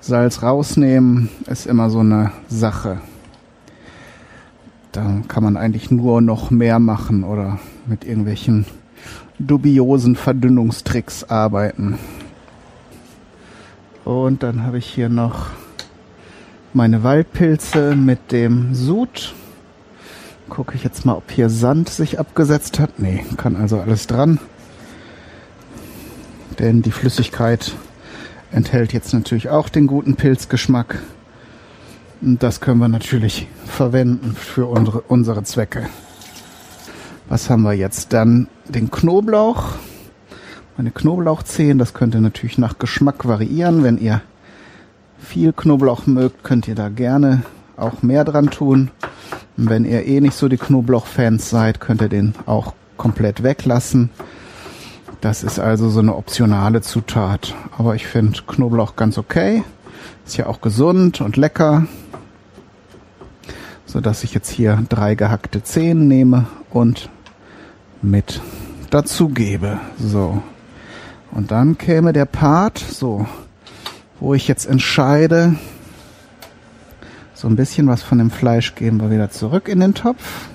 Salz 0.00 0.42
rausnehmen 0.42 1.28
ist 1.46 1.66
immer 1.66 1.90
so 1.90 2.00
eine 2.00 2.32
Sache. 2.48 3.00
Da 4.92 5.22
kann 5.28 5.44
man 5.44 5.56
eigentlich 5.56 5.90
nur 5.90 6.20
noch 6.20 6.50
mehr 6.50 6.78
machen 6.80 7.22
oder 7.22 7.60
mit 7.86 8.04
irgendwelchen 8.04 8.66
dubiosen 9.38 10.16
Verdünnungstricks 10.16 11.24
arbeiten. 11.24 11.98
Und 14.04 14.42
dann 14.42 14.64
habe 14.64 14.78
ich 14.78 14.86
hier 14.86 15.08
noch 15.08 15.46
meine 16.72 17.02
Waldpilze 17.02 17.94
mit 17.94 18.32
dem 18.32 18.74
Sud. 18.74 19.34
Gucke 20.48 20.74
ich 20.74 20.82
jetzt 20.82 21.06
mal, 21.06 21.14
ob 21.14 21.30
hier 21.30 21.48
Sand 21.48 21.88
sich 21.88 22.18
abgesetzt 22.18 22.80
hat. 22.80 22.98
Nee, 22.98 23.24
kann 23.36 23.56
also 23.56 23.78
alles 23.78 24.08
dran. 24.08 24.40
Denn 26.58 26.82
die 26.82 26.90
Flüssigkeit 26.90 27.72
enthält 28.50 28.92
jetzt 28.92 29.14
natürlich 29.14 29.48
auch 29.48 29.68
den 29.68 29.86
guten 29.86 30.16
Pilzgeschmack. 30.16 30.98
Das 32.22 32.60
können 32.60 32.80
wir 32.80 32.88
natürlich 32.88 33.48
verwenden 33.64 34.36
für 34.36 34.66
unsere, 34.66 35.00
unsere 35.00 35.42
Zwecke. 35.42 35.88
Was 37.30 37.48
haben 37.48 37.62
wir 37.62 37.72
jetzt? 37.72 38.12
Dann 38.12 38.46
den 38.68 38.90
Knoblauch. 38.90 39.76
Meine 40.76 40.90
Knoblauchzehen, 40.90 41.78
das 41.78 41.94
könnte 41.94 42.20
natürlich 42.20 42.58
nach 42.58 42.78
Geschmack 42.78 43.26
variieren. 43.26 43.84
Wenn 43.84 43.96
ihr 43.96 44.20
viel 45.18 45.54
Knoblauch 45.54 46.06
mögt, 46.06 46.44
könnt 46.44 46.68
ihr 46.68 46.74
da 46.74 46.90
gerne 46.90 47.42
auch 47.78 48.02
mehr 48.02 48.24
dran 48.24 48.50
tun. 48.50 48.90
Und 49.56 49.70
wenn 49.70 49.86
ihr 49.86 50.04
eh 50.04 50.20
nicht 50.20 50.34
so 50.34 50.48
die 50.48 50.58
Knoblauch-Fans 50.58 51.48
seid, 51.48 51.80
könnt 51.80 52.02
ihr 52.02 52.10
den 52.10 52.34
auch 52.44 52.74
komplett 52.98 53.42
weglassen. 53.42 54.10
Das 55.22 55.42
ist 55.42 55.58
also 55.58 55.88
so 55.88 56.00
eine 56.00 56.16
optionale 56.16 56.82
Zutat. 56.82 57.54
Aber 57.78 57.94
ich 57.94 58.06
finde 58.06 58.40
Knoblauch 58.46 58.96
ganz 58.96 59.16
okay. 59.16 59.64
Ist 60.26 60.36
ja 60.36 60.46
auch 60.46 60.60
gesund 60.60 61.22
und 61.22 61.38
lecker. 61.38 61.86
So 63.90 64.00
dass 64.00 64.22
ich 64.22 64.34
jetzt 64.34 64.48
hier 64.48 64.84
drei 64.88 65.16
gehackte 65.16 65.64
Zehen 65.64 66.06
nehme 66.06 66.46
und 66.70 67.10
mit 68.02 68.40
dazu 68.90 69.30
gebe. 69.30 69.80
So. 69.98 70.44
Und 71.32 71.50
dann 71.50 71.76
käme 71.76 72.12
der 72.12 72.24
Part, 72.24 72.78
so, 72.78 73.26
wo 74.20 74.32
ich 74.32 74.46
jetzt 74.46 74.66
entscheide, 74.66 75.56
so 77.34 77.48
ein 77.48 77.56
bisschen 77.56 77.88
was 77.88 78.04
von 78.04 78.18
dem 78.18 78.30
Fleisch 78.30 78.76
geben 78.76 79.00
wir 79.00 79.10
wieder 79.10 79.32
zurück 79.32 79.66
in 79.66 79.80
den 79.80 79.94
Topf. 79.94 80.46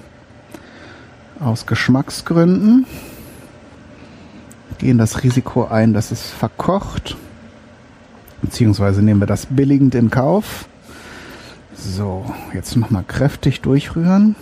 Aus 1.41 1.65
Geschmacksgründen. 1.65 2.86
Gehen 4.78 4.98
das 4.98 5.24
Risiko 5.24 5.65
ein, 5.65 5.93
dass 5.93 6.12
es 6.12 6.32
verkocht. 6.32 7.17
Beziehungsweise 8.41 9.02
nehmen 9.02 9.19
wir 9.19 9.28
das 9.28 9.48
billigend 9.48 9.93
in 9.93 10.10
Kauf. 10.10 10.69
So, 11.78 12.26
jetzt 12.54 12.76
nochmal 12.76 13.04
kräftig 13.08 13.62
durchrühren. 13.62 14.36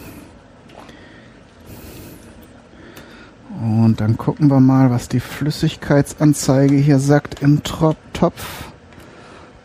Und 3.61 4.01
dann 4.01 4.17
gucken 4.17 4.49
wir 4.49 4.59
mal, 4.59 4.91
was 4.91 5.09
die 5.09 5.19
Flüssigkeitsanzeige 5.19 6.75
hier 6.75 6.99
sagt 6.99 7.41
im 7.41 7.61
Topf. 7.63 8.65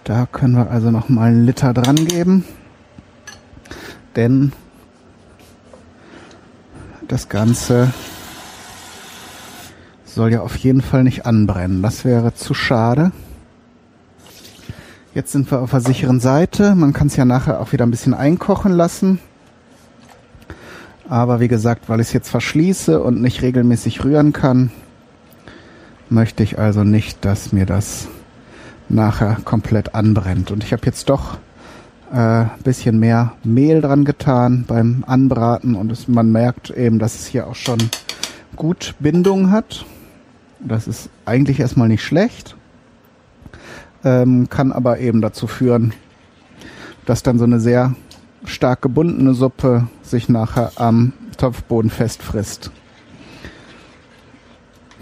Da 0.04 0.26
können 0.26 0.56
wir 0.56 0.70
also 0.70 0.90
noch 0.90 1.08
mal 1.08 1.30
einen 1.30 1.44
Liter 1.44 1.74
dran 1.74 1.96
geben. 1.96 2.44
Denn 4.16 4.52
das 7.06 7.28
Ganze 7.28 7.92
soll 10.04 10.32
ja 10.32 10.40
auf 10.40 10.56
jeden 10.56 10.80
Fall 10.80 11.04
nicht 11.04 11.26
anbrennen. 11.26 11.82
Das 11.82 12.04
wäre 12.04 12.34
zu 12.34 12.54
schade. 12.54 13.12
Jetzt 15.18 15.32
sind 15.32 15.50
wir 15.50 15.58
auf 15.58 15.72
der 15.72 15.80
sicheren 15.80 16.20
Seite. 16.20 16.76
Man 16.76 16.92
kann 16.92 17.08
es 17.08 17.16
ja 17.16 17.24
nachher 17.24 17.60
auch 17.60 17.72
wieder 17.72 17.84
ein 17.84 17.90
bisschen 17.90 18.14
einkochen 18.14 18.70
lassen. 18.70 19.18
Aber 21.08 21.40
wie 21.40 21.48
gesagt, 21.48 21.88
weil 21.88 21.98
ich 21.98 22.06
es 22.06 22.12
jetzt 22.12 22.28
verschließe 22.28 23.02
und 23.02 23.20
nicht 23.20 23.42
regelmäßig 23.42 24.04
rühren 24.04 24.32
kann, 24.32 24.70
möchte 26.08 26.44
ich 26.44 26.60
also 26.60 26.84
nicht, 26.84 27.24
dass 27.24 27.50
mir 27.52 27.66
das 27.66 28.06
nachher 28.88 29.38
komplett 29.44 29.92
anbrennt. 29.96 30.52
Und 30.52 30.62
ich 30.62 30.72
habe 30.72 30.86
jetzt 30.86 31.08
doch 31.08 31.38
äh, 32.12 32.44
bisschen 32.62 33.00
mehr 33.00 33.32
Mehl 33.42 33.80
dran 33.80 34.04
getan 34.04 34.66
beim 34.68 35.02
Anbraten 35.04 35.74
und 35.74 35.90
es, 35.90 36.06
man 36.06 36.30
merkt 36.30 36.70
eben, 36.70 37.00
dass 37.00 37.16
es 37.16 37.26
hier 37.26 37.48
auch 37.48 37.56
schon 37.56 37.80
gut 38.54 38.94
Bindung 39.00 39.50
hat. 39.50 39.84
Das 40.60 40.86
ist 40.86 41.10
eigentlich 41.24 41.58
erstmal 41.58 41.88
nicht 41.88 42.04
schlecht, 42.04 42.54
ähm, 44.04 44.48
kann 44.48 44.72
aber 44.72 44.98
eben 44.98 45.20
dazu 45.20 45.46
führen, 45.46 45.92
dass 47.06 47.22
dann 47.22 47.38
so 47.38 47.44
eine 47.44 47.60
sehr 47.60 47.94
stark 48.44 48.82
gebundene 48.82 49.34
Suppe 49.34 49.88
sich 50.02 50.28
nachher 50.28 50.72
am 50.76 51.12
Topfboden 51.36 51.90
festfrisst. 51.90 52.70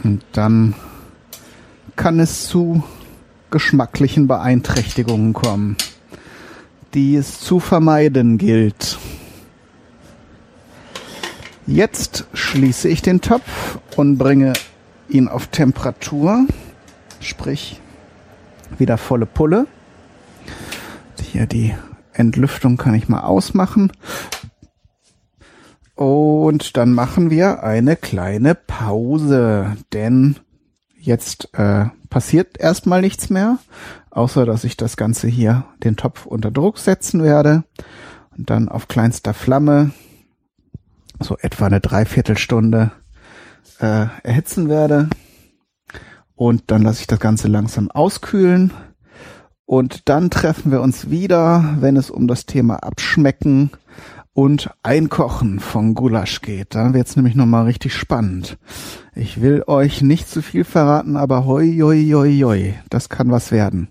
Und 0.05 0.23
dann 0.33 0.75
kann 1.97 2.21
es 2.21 2.47
zu 2.47 2.83
geschmacklichen 3.51 4.27
Beeinträchtigungen 4.27 5.33
kommen, 5.33 5.77
die 6.95 7.17
es 7.17 7.41
zu 7.41 7.61
vermeiden 7.61 8.39
gilt. 8.39 8.99
Jetzt 11.67 12.27
schließe 12.33 12.89
ich 12.89 13.03
den 13.03 13.21
Topf 13.21 13.79
und 13.97 14.19
bringe 14.19 14.53
ihn 15.09 15.29
auf 15.29 15.49
Temperatur, 15.49 16.47
sprich 17.21 17.81
wieder 18.79 18.99
volle 18.99 19.27
Pulle. 19.27 19.67
Hier 21.21 21.47
die 21.47 21.75
Entlüftung 22.13 22.77
kann 22.77 22.95
ich 22.95 23.09
mal 23.09 23.21
ausmachen. 23.21 23.93
Und 25.95 26.77
dann 26.77 26.93
machen 26.93 27.31
wir 27.31 27.63
eine 27.63 27.97
kleine 27.97 28.55
Pause, 28.55 29.77
denn 29.93 30.37
jetzt 30.99 31.49
äh, 31.55 31.87
passiert 32.11 32.59
erstmal 32.59 33.01
nichts 33.01 33.31
mehr, 33.31 33.59
außer 34.11 34.45
dass 34.45 34.65
ich 34.65 34.77
das 34.77 34.97
Ganze 34.97 35.27
hier, 35.27 35.65
den 35.83 35.97
Topf 35.97 36.27
unter 36.27 36.51
Druck 36.51 36.79
setzen 36.79 37.23
werde 37.23 37.65
und 38.37 38.51
dann 38.51 38.69
auf 38.69 38.89
kleinster 38.89 39.33
Flamme 39.33 39.93
so 41.21 41.39
etwa 41.39 41.67
eine 41.67 41.81
Dreiviertelstunde 41.81 42.93
äh, 43.81 44.07
erhitzen 44.23 44.69
werde. 44.69 45.09
Und 46.37 46.65
dann 46.71 46.83
lasse 46.83 47.01
ich 47.01 47.07
das 47.07 47.19
Ganze 47.19 47.49
langsam 47.49 47.91
auskühlen. 47.91 48.73
Und 49.65 50.09
dann 50.09 50.31
treffen 50.31 50.71
wir 50.71 50.83
uns 50.83 51.11
wieder, 51.11 51.77
wenn 51.81 51.97
es 51.97 52.11
um 52.11 52.29
das 52.29 52.47
Thema 52.47 52.77
Abschmecken 52.77 53.71
und 54.33 54.71
Einkochen 54.83 55.61
von 55.61 55.95
Gulasch 55.95 56.43
geht. 56.43 56.75
Da 56.75 56.93
wird's 56.93 57.17
nämlich 57.17 57.35
nochmal 57.35 57.65
richtig 57.65 57.95
spannend. 57.95 58.59
Ich 59.15 59.41
will 59.41 59.65
euch 59.67 60.03
nicht 60.03 60.29
zu 60.29 60.43
viel 60.43 60.65
verraten, 60.65 61.17
aber 61.17 61.47
hoi, 61.47 61.79
hoi, 61.81 62.11
hoi, 62.13 62.41
hoi, 62.45 62.75
das 62.91 63.09
kann 63.09 63.31
was 63.31 63.51
werden. 63.51 63.89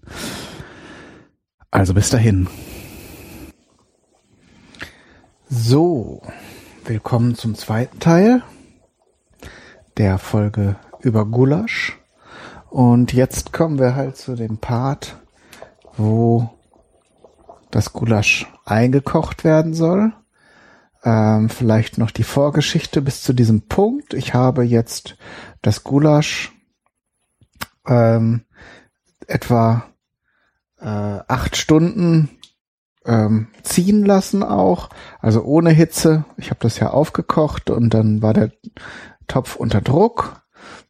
Also 1.71 1.95
bis 1.95 2.12
dahin. 2.12 2.47
So, 5.49 6.21
willkommen 6.86 7.34
zum 7.36 7.55
zweiten 7.55 7.99
Teil 7.99 8.43
der 9.97 10.19
Folge 10.19 10.75
über 11.01 11.25
Gulasch. 11.25 11.97
Und 12.76 13.14
jetzt 13.14 13.54
kommen 13.54 13.80
wir 13.80 13.96
halt 13.96 14.18
zu 14.18 14.36
dem 14.36 14.58
Part, 14.58 15.16
wo 15.96 16.50
das 17.72 17.94
Gulasch 17.94 18.52
eingekocht 18.66 19.46
werden 19.46 19.74
soll. 19.74 20.12
Ähm, 21.02 21.48
vielleicht 21.48 21.98
noch 21.98 22.12
die 22.12 22.26
Vorgeschichte 22.26 23.02
bis 23.02 23.24
zu 23.24 23.32
diesem 23.32 23.70
Punkt. 23.70 24.14
Ich 24.14 24.34
habe 24.34 24.64
jetzt 24.64 25.16
das 25.62 25.86
Gulasch 25.86 26.52
ähm, 27.88 28.44
etwa 29.26 29.86
äh, 30.78 30.86
acht 30.86 31.56
Stunden 31.56 32.30
ähm, 33.06 33.48
ziehen 33.64 34.04
lassen 34.04 34.44
auch, 34.44 34.90
also 35.22 35.44
ohne 35.44 35.70
Hitze. 35.70 36.26
Ich 36.36 36.50
habe 36.50 36.60
das 36.60 36.78
ja 36.78 36.90
aufgekocht 36.90 37.70
und 37.70 37.94
dann 37.94 38.22
war 38.22 38.34
der 38.34 38.52
Topf 39.28 39.56
unter 39.56 39.80
Druck 39.80 40.42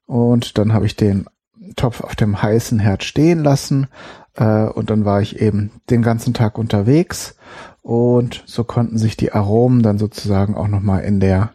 und 0.08 0.58
dann 0.58 0.74
habe 0.74 0.88
ich 0.88 0.96
den 0.96 1.28
Topf 1.76 2.02
auf 2.02 2.16
dem 2.16 2.42
heißen 2.42 2.80
Herd 2.80 3.04
stehen 3.04 3.40
lassen 3.40 3.88
äh, 4.36 4.66
und 4.66 4.90
dann 4.90 5.06
war 5.06 5.22
ich 5.22 5.40
eben 5.42 5.72
den 5.90 6.02
ganzen 6.02 6.34
Tag 6.34 6.58
unterwegs 6.58 7.36
und 7.82 8.44
so 8.46 8.64
konnten 8.64 8.98
sich 8.98 9.18
die 9.18 9.32
Aromen 9.32 9.84
dann 9.84 9.98
sozusagen 9.98 10.56
auch 10.56 10.68
nochmal 10.68 11.04
in 11.04 11.20
der 11.20 11.54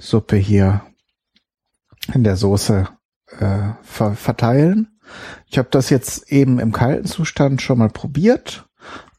Suppe 0.00 0.36
hier, 0.36 0.82
in 2.12 2.24
der 2.24 2.36
Soße 2.36 2.88
äh, 3.38 3.58
ver 3.82 4.14
verteilen. 4.14 4.98
Ich 5.46 5.58
habe 5.58 5.68
das 5.70 5.90
jetzt 5.90 6.30
eben 6.32 6.58
im 6.58 6.72
kalten 6.72 7.06
Zustand 7.06 7.62
schon 7.62 7.78
mal 7.78 7.90
probiert 7.90 8.66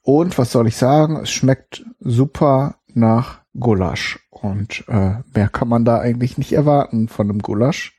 und 0.01 0.37
was 0.37 0.51
soll 0.51 0.67
ich 0.67 0.77
sagen, 0.77 1.17
es 1.17 1.31
schmeckt 1.31 1.83
super 1.99 2.75
nach 2.93 3.39
Gulasch. 3.59 4.19
Und 4.29 4.85
äh, 4.87 5.15
mehr 5.33 5.49
kann 5.49 5.67
man 5.67 5.85
da 5.85 5.99
eigentlich 5.99 6.37
nicht 6.37 6.53
erwarten 6.53 7.07
von 7.07 7.29
einem 7.29 7.39
Gulasch. 7.39 7.94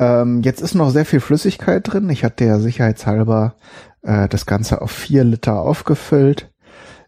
Ähm, 0.00 0.40
jetzt 0.42 0.62
ist 0.62 0.74
noch 0.74 0.90
sehr 0.90 1.04
viel 1.04 1.20
Flüssigkeit 1.20 1.92
drin. 1.92 2.08
Ich 2.08 2.24
hatte 2.24 2.46
ja 2.46 2.58
sicherheitshalber 2.58 3.54
äh, 4.02 4.28
das 4.28 4.46
Ganze 4.46 4.80
auf 4.80 4.90
vier 4.90 5.24
Liter 5.24 5.60
aufgefüllt. 5.60 6.50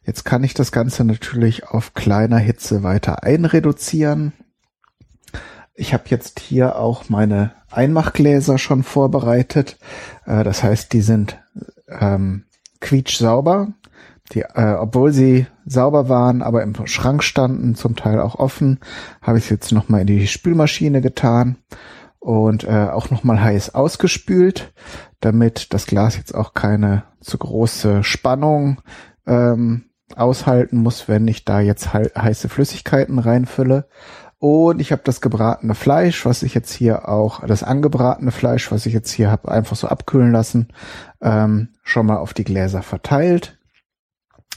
Jetzt 0.05 0.25
kann 0.25 0.45
ich 0.45 0.53
das 0.53 0.73
Ganze 0.73 1.05
natürlich 1.05 1.67
auf 1.67 1.95
kleiner 1.95 2.37
Hitze 2.37 2.83
weiter 2.83 3.23
einreduzieren. 3.23 4.35
Ich 5.75 5.95
habe 5.95 6.05
jetzt 6.09 6.39
hier 6.39 6.77
auch 6.77 7.09
meine 7.09 7.53
Einmachgläser 7.71 8.59
schon 8.59 8.83
vorbereitet. 8.83 9.79
Äh, 10.27 10.45
das 10.45 10.63
heißt, 10.63 10.93
die 10.93 11.01
sind 11.01 11.41
ähm, 11.89 12.45
quietschsauber. 12.81 13.69
Die, 14.33 14.43
äh, 14.43 14.77
obwohl 14.79 15.13
sie 15.13 15.47
sauber 15.65 16.11
waren, 16.11 16.43
aber 16.43 16.63
im 16.63 16.75
Schrank 16.87 17.23
standen, 17.23 17.75
zum 17.75 17.97
Teil 17.97 18.21
auch 18.21 18.35
offen, 18.35 18.81
habe 19.23 19.39
ich 19.39 19.49
jetzt 19.49 19.73
nochmal 19.73 20.03
in 20.03 20.07
die 20.07 20.27
Spülmaschine 20.27 21.01
getan 21.01 21.57
und 22.23 22.63
äh, 22.63 22.89
auch 22.91 23.11
nochmal 23.11 23.43
heiß 23.43 23.75
ausgespült, 23.75 24.73
damit 25.21 25.75
das 25.75 25.87
Glas 25.87 26.17
jetzt 26.17 26.35
auch 26.35 26.55
keine 26.55 27.03
zu 27.21 27.37
große 27.37 28.05
Spannung 28.05 28.81
ähm, 29.27 29.87
aushalten 30.15 30.77
muss, 30.77 31.09
wenn 31.09 31.27
ich 31.27 31.45
da 31.45 31.61
jetzt 31.61 31.93
he 31.93 32.09
heiße 32.17 32.49
Flüssigkeiten 32.49 33.19
reinfülle. 33.19 33.89
Und 34.39 34.81
ich 34.81 34.93
habe 34.93 35.03
das 35.05 35.21
gebratene 35.21 35.75
Fleisch, 35.75 36.25
was 36.25 36.45
ich 36.45 36.55
jetzt 36.55 36.73
hier 36.73 37.09
auch, 37.09 37.45
das 37.45 37.65
angebratene 37.65 38.31
Fleisch, 38.31 38.71
was 38.71 38.87
ich 38.87 38.93
jetzt 38.93 39.11
hier 39.11 39.31
habe, 39.31 39.51
einfach 39.51 39.77
so 39.77 39.89
abkühlen 39.89 40.31
lassen, 40.31 40.69
ähm, 41.21 41.71
schon 41.83 42.07
mal 42.07 42.19
auf 42.19 42.35
die 42.35 42.45
Gläser 42.45 42.83
verteilt. 42.83 43.59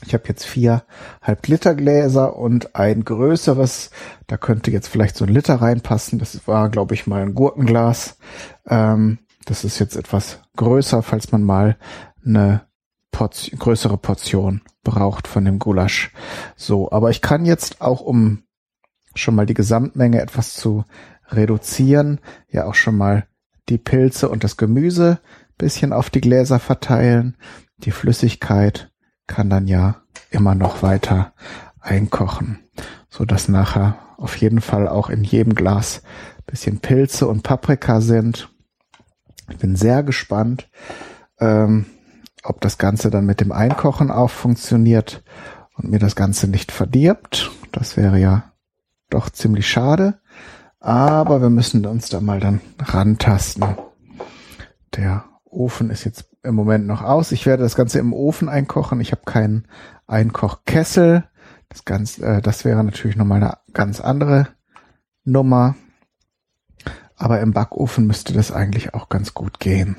Ich 0.05 0.13
habe 0.13 0.25
jetzt 0.27 0.45
vier 0.45 0.83
halb 1.21 1.47
Liter 1.47 1.73
Gläser 1.73 2.35
und 2.35 2.75
ein 2.75 3.03
größeres. 3.03 3.91
Da 4.27 4.37
könnte 4.37 4.71
jetzt 4.71 4.87
vielleicht 4.87 5.15
so 5.15 5.25
ein 5.25 5.33
Liter 5.33 5.55
reinpassen. 5.55 6.19
Das 6.19 6.47
war, 6.47 6.69
glaube 6.69 6.93
ich, 6.93 7.07
mal 7.07 7.21
ein 7.21 7.33
Gurkenglas. 7.33 8.17
Ähm, 8.67 9.19
das 9.45 9.63
ist 9.63 9.79
jetzt 9.79 9.95
etwas 9.95 10.39
größer, 10.57 11.01
falls 11.01 11.31
man 11.31 11.43
mal 11.43 11.77
eine 12.25 12.61
Portion, 13.11 13.57
größere 13.59 13.97
Portion 13.97 14.61
braucht 14.83 15.27
von 15.27 15.45
dem 15.45 15.59
Gulasch. 15.59 16.11
So, 16.55 16.91
aber 16.91 17.09
ich 17.09 17.21
kann 17.21 17.45
jetzt 17.45 17.81
auch, 17.81 18.01
um 18.01 18.43
schon 19.13 19.35
mal 19.35 19.45
die 19.45 19.53
Gesamtmenge 19.53 20.21
etwas 20.21 20.55
zu 20.55 20.83
reduzieren, 21.29 22.19
ja 22.49 22.65
auch 22.65 22.75
schon 22.75 22.97
mal 22.97 23.27
die 23.69 23.77
Pilze 23.77 24.29
und 24.29 24.43
das 24.43 24.57
Gemüse 24.57 25.19
bisschen 25.57 25.93
auf 25.93 26.09
die 26.09 26.21
Gläser 26.21 26.59
verteilen. 26.59 27.37
Die 27.77 27.91
Flüssigkeit 27.91 28.91
kann 29.27 29.49
dann 29.49 29.67
ja 29.67 30.01
immer 30.29 30.55
noch 30.55 30.83
weiter 30.83 31.33
einkochen, 31.79 32.59
so 33.09 33.25
dass 33.25 33.47
nachher 33.47 33.97
auf 34.17 34.37
jeden 34.37 34.61
Fall 34.61 34.87
auch 34.87 35.09
in 35.09 35.23
jedem 35.23 35.55
Glas 35.55 36.01
bisschen 36.45 36.79
Pilze 36.79 37.27
und 37.27 37.43
Paprika 37.43 38.01
sind. 38.01 38.49
Ich 39.49 39.57
bin 39.57 39.75
sehr 39.75 40.03
gespannt, 40.03 40.69
ähm, 41.39 41.85
ob 42.43 42.61
das 42.61 42.77
Ganze 42.77 43.09
dann 43.09 43.25
mit 43.25 43.41
dem 43.41 43.51
Einkochen 43.51 44.11
auch 44.11 44.29
funktioniert 44.29 45.23
und 45.75 45.89
mir 45.89 45.99
das 45.99 46.15
Ganze 46.15 46.47
nicht 46.47 46.71
verdirbt. 46.71 47.51
Das 47.71 47.97
wäre 47.97 48.19
ja 48.19 48.51
doch 49.09 49.29
ziemlich 49.29 49.67
schade. 49.67 50.19
Aber 50.79 51.41
wir 51.41 51.49
müssen 51.49 51.85
uns 51.85 52.09
da 52.09 52.21
mal 52.21 52.39
dann 52.39 52.61
rantasten. 52.79 53.75
Der 54.95 55.25
Ofen 55.55 55.89
ist 55.89 56.03
jetzt 56.03 56.29
im 56.43 56.55
Moment 56.55 56.85
noch 56.85 57.01
aus. 57.01 57.31
Ich 57.31 57.45
werde 57.45 57.63
das 57.63 57.75
Ganze 57.75 57.99
im 57.99 58.13
Ofen 58.13 58.49
einkochen. 58.49 58.99
Ich 59.01 59.11
habe 59.11 59.23
keinen 59.25 59.67
Einkochkessel. 60.07 61.23
Das, 61.69 61.85
Ganze, 61.85 62.25
äh, 62.25 62.41
das 62.41 62.65
wäre 62.65 62.83
natürlich 62.83 63.15
nochmal 63.15 63.41
eine 63.41 63.57
ganz 63.73 63.99
andere 64.01 64.47
Nummer. 65.23 65.75
Aber 67.17 67.39
im 67.39 67.53
Backofen 67.53 68.05
müsste 68.05 68.33
das 68.33 68.51
eigentlich 68.51 68.93
auch 68.93 69.09
ganz 69.09 69.33
gut 69.33 69.59
gehen. 69.59 69.95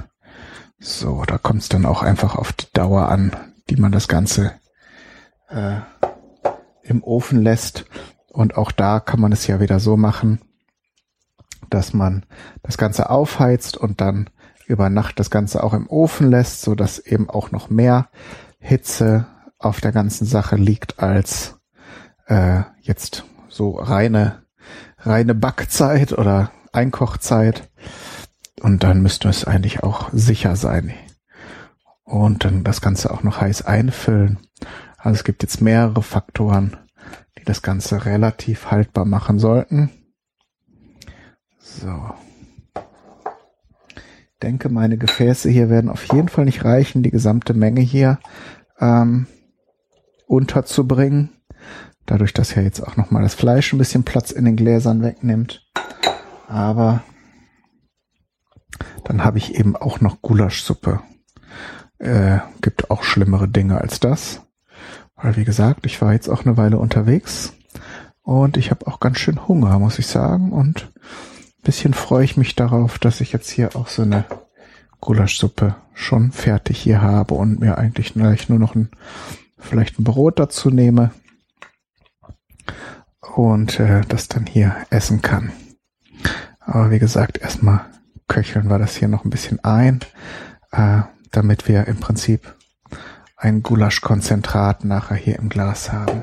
So, 0.79 1.25
da 1.27 1.39
kommt 1.39 1.63
es 1.63 1.69
dann 1.69 1.87
auch 1.87 2.03
einfach 2.03 2.37
auf 2.37 2.53
die 2.53 2.71
Dauer 2.73 3.09
an, 3.09 3.35
die 3.71 3.77
man 3.77 3.93
das 3.93 4.09
Ganze 4.09 4.53
äh, 5.49 5.77
im 6.83 7.03
Ofen 7.03 7.43
lässt. 7.43 7.87
Und 8.29 8.57
auch 8.57 8.71
da 8.71 9.01
kann 9.01 9.21
man 9.21 9.33
es 9.33 9.47
ja 9.47 9.61
wieder 9.61 9.81
so 9.81 9.97
machen, 9.97 10.41
dass 11.71 11.95
man 11.95 12.27
das 12.63 12.77
Ganze 12.77 13.11
aufheizt 13.11 13.77
und 13.77 14.01
dann 14.01 14.31
über 14.67 14.91
Nacht 14.91 15.19
das 15.19 15.31
Ganze 15.31 15.62
auch 15.62 15.75
im 15.75 15.89
Ofen 15.89 16.31
lässt, 16.31 16.62
so 16.62 16.75
dass 16.75 16.99
eben 16.99 17.31
auch 17.31 17.51
noch 17.51 17.71
mehr 17.71 18.09
Hitze 18.59 19.27
auf 19.59 19.81
der 19.81 19.93
ganzen 19.93 20.27
Sache 20.27 20.57
liegt 20.57 21.01
als 21.01 21.59
äh, 22.27 22.62
jetzt 22.83 23.25
so 23.49 23.71
reine 23.71 24.47
reine 24.99 25.35
Backzeit 25.35 26.12
oder 26.12 26.51
Einkochzeit. 26.73 27.71
Und 28.61 28.83
dann 28.83 29.03
müsste 29.03 29.29
es 29.29 29.45
eigentlich 29.45 29.83
auch 29.83 30.11
sicher 30.12 30.57
sein. 30.57 30.93
Und 32.05 32.45
dann 32.45 32.64
das 32.64 32.81
Ganze 32.81 33.11
auch 33.12 33.23
noch 33.23 33.41
heiß 33.41 33.62
einfüllen. 33.62 34.39
Also 34.99 35.17
es 35.17 35.25
gibt 35.25 35.43
jetzt 35.43 35.61
mehrere 35.61 36.03
Faktoren, 36.03 36.77
die 37.39 37.45
das 37.45 37.62
Ganze 37.62 38.05
relativ 38.05 38.71
haltbar 38.71 39.05
machen 39.05 39.39
sollten. 39.39 39.91
So 41.59 42.11
denke, 44.43 44.68
meine 44.68 44.99
Gefäße 44.99 45.49
hier 45.49 45.70
werden 45.70 45.91
auf 45.91 46.05
jeden 46.12 46.28
Fall 46.28 46.45
nicht 46.45 46.64
reichen, 46.64 47.03
die 47.03 47.11
gesamte 47.11 47.55
Menge 47.55 47.80
hier 47.80 48.18
ähm, 48.80 49.26
unterzubringen. 50.26 51.30
Dadurch, 52.05 52.32
dass 52.32 52.55
ja 52.55 52.62
jetzt 52.62 52.80
auch 52.80 52.97
nochmal 52.97 53.22
das 53.22 53.34
Fleisch 53.34 53.72
ein 53.72 53.78
bisschen 53.78 54.05
Platz 54.05 54.30
in 54.30 54.45
den 54.45 54.57
Gläsern 54.57 55.03
wegnimmt. 55.03 55.66
Aber 56.47 57.03
dann 59.05 59.24
habe 59.24 59.39
ich 59.39 59.55
eben 59.57 59.76
auch 59.76 60.01
noch 60.01 60.22
Gulaschsuppe. 60.22 61.01
Äh, 61.99 62.39
gibt 62.61 62.91
auch 62.91 63.03
schlimmere 63.03 63.49
Dinge 63.49 63.80
als 63.80 64.01
das. 64.01 64.43
Weil 65.16 65.37
wie 65.37 65.45
gesagt, 65.45 65.87
ich 65.87 66.01
war 66.03 66.12
jetzt 66.12 66.28
auch 66.28 66.45
eine 66.45 66.57
Weile 66.57 66.78
unterwegs 66.78 67.55
und 68.22 68.57
ich 68.57 68.70
habe 68.70 68.87
auch 68.87 69.01
ganz 69.01 69.18
schön 69.18 69.49
Hunger, 69.49 69.78
muss 69.78 69.99
ich 69.99 70.07
sagen. 70.07 70.53
Und 70.53 70.93
bisschen 71.67 71.95
freue 71.95 72.25
ich 72.25 72.37
mich 72.37 72.55
darauf, 72.55 73.01
dass 73.01 73.21
ich 73.21 73.33
jetzt 73.33 73.51
hier 73.51 73.75
auch 73.75 73.89
so 73.89 74.03
eine 74.03 74.25
Gulaschsuppe 75.01 75.75
schon 75.95 76.31
fertig 76.31 76.79
hier 76.79 77.03
habe 77.03 77.35
und 77.35 77.59
mir 77.59 77.77
eigentlich 77.77 78.14
gleich 78.14 78.49
nur 78.49 78.61
noch 78.61 78.77
ein, 78.77 78.91
vielleicht 79.59 79.99
ein 79.99 80.05
Brot 80.05 80.39
dazu 80.39 80.71
nehme 80.71 81.11
und 83.35 83.81
äh, 83.81 84.03
das 84.07 84.29
dann 84.29 84.47
hier 84.47 84.77
essen 84.91 85.23
kann. 85.23 85.51
Aber 86.61 86.93
wie 86.93 87.01
gesagt, 87.01 87.39
erstmal 87.39 87.85
köcheln 88.29 88.71
wir 88.71 88.79
das 88.79 88.95
hier 88.95 89.09
noch 89.09 89.25
ein 89.25 89.31
bisschen 89.31 89.62
ein, 89.64 90.01
äh, 90.71 91.01
damit 91.33 91.67
wir 91.67 91.89
im 91.89 91.99
Prinzip 91.99 92.55
ein 93.37 93.64
Gulaschkonzentrat 93.64 94.85
nachher 94.85 95.17
hier 95.17 95.37
im 95.37 95.49
Glas 95.49 95.93
haben. 95.93 96.23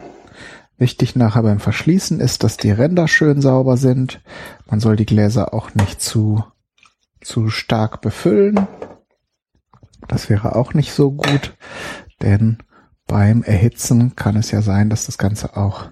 Wichtig 0.84 1.16
nachher 1.16 1.44
beim 1.44 1.62
Verschließen 1.62 2.20
ist, 2.20 2.44
dass 2.44 2.58
die 2.58 2.70
Ränder 2.70 3.08
schön 3.08 3.42
sauber 3.42 3.78
sind. 3.78 4.22
Man 4.66 4.82
soll 4.82 4.98
die 4.98 5.06
Gläser 5.06 5.54
auch 5.54 5.74
nicht 5.76 6.02
zu, 6.02 6.44
zu 7.22 7.50
stark 7.50 8.02
befüllen. 8.02 8.68
Das 10.10 10.30
wäre 10.30 10.58
auch 10.58 10.74
nicht 10.74 10.92
so 10.92 11.14
gut, 11.14 11.56
denn 12.22 12.58
beim 13.08 13.44
Erhitzen 13.44 14.18
kann 14.18 14.36
es 14.36 14.52
ja 14.52 14.62
sein, 14.62 14.90
dass 14.90 15.06
das 15.06 15.18
Ganze 15.18 15.56
auch 15.56 15.86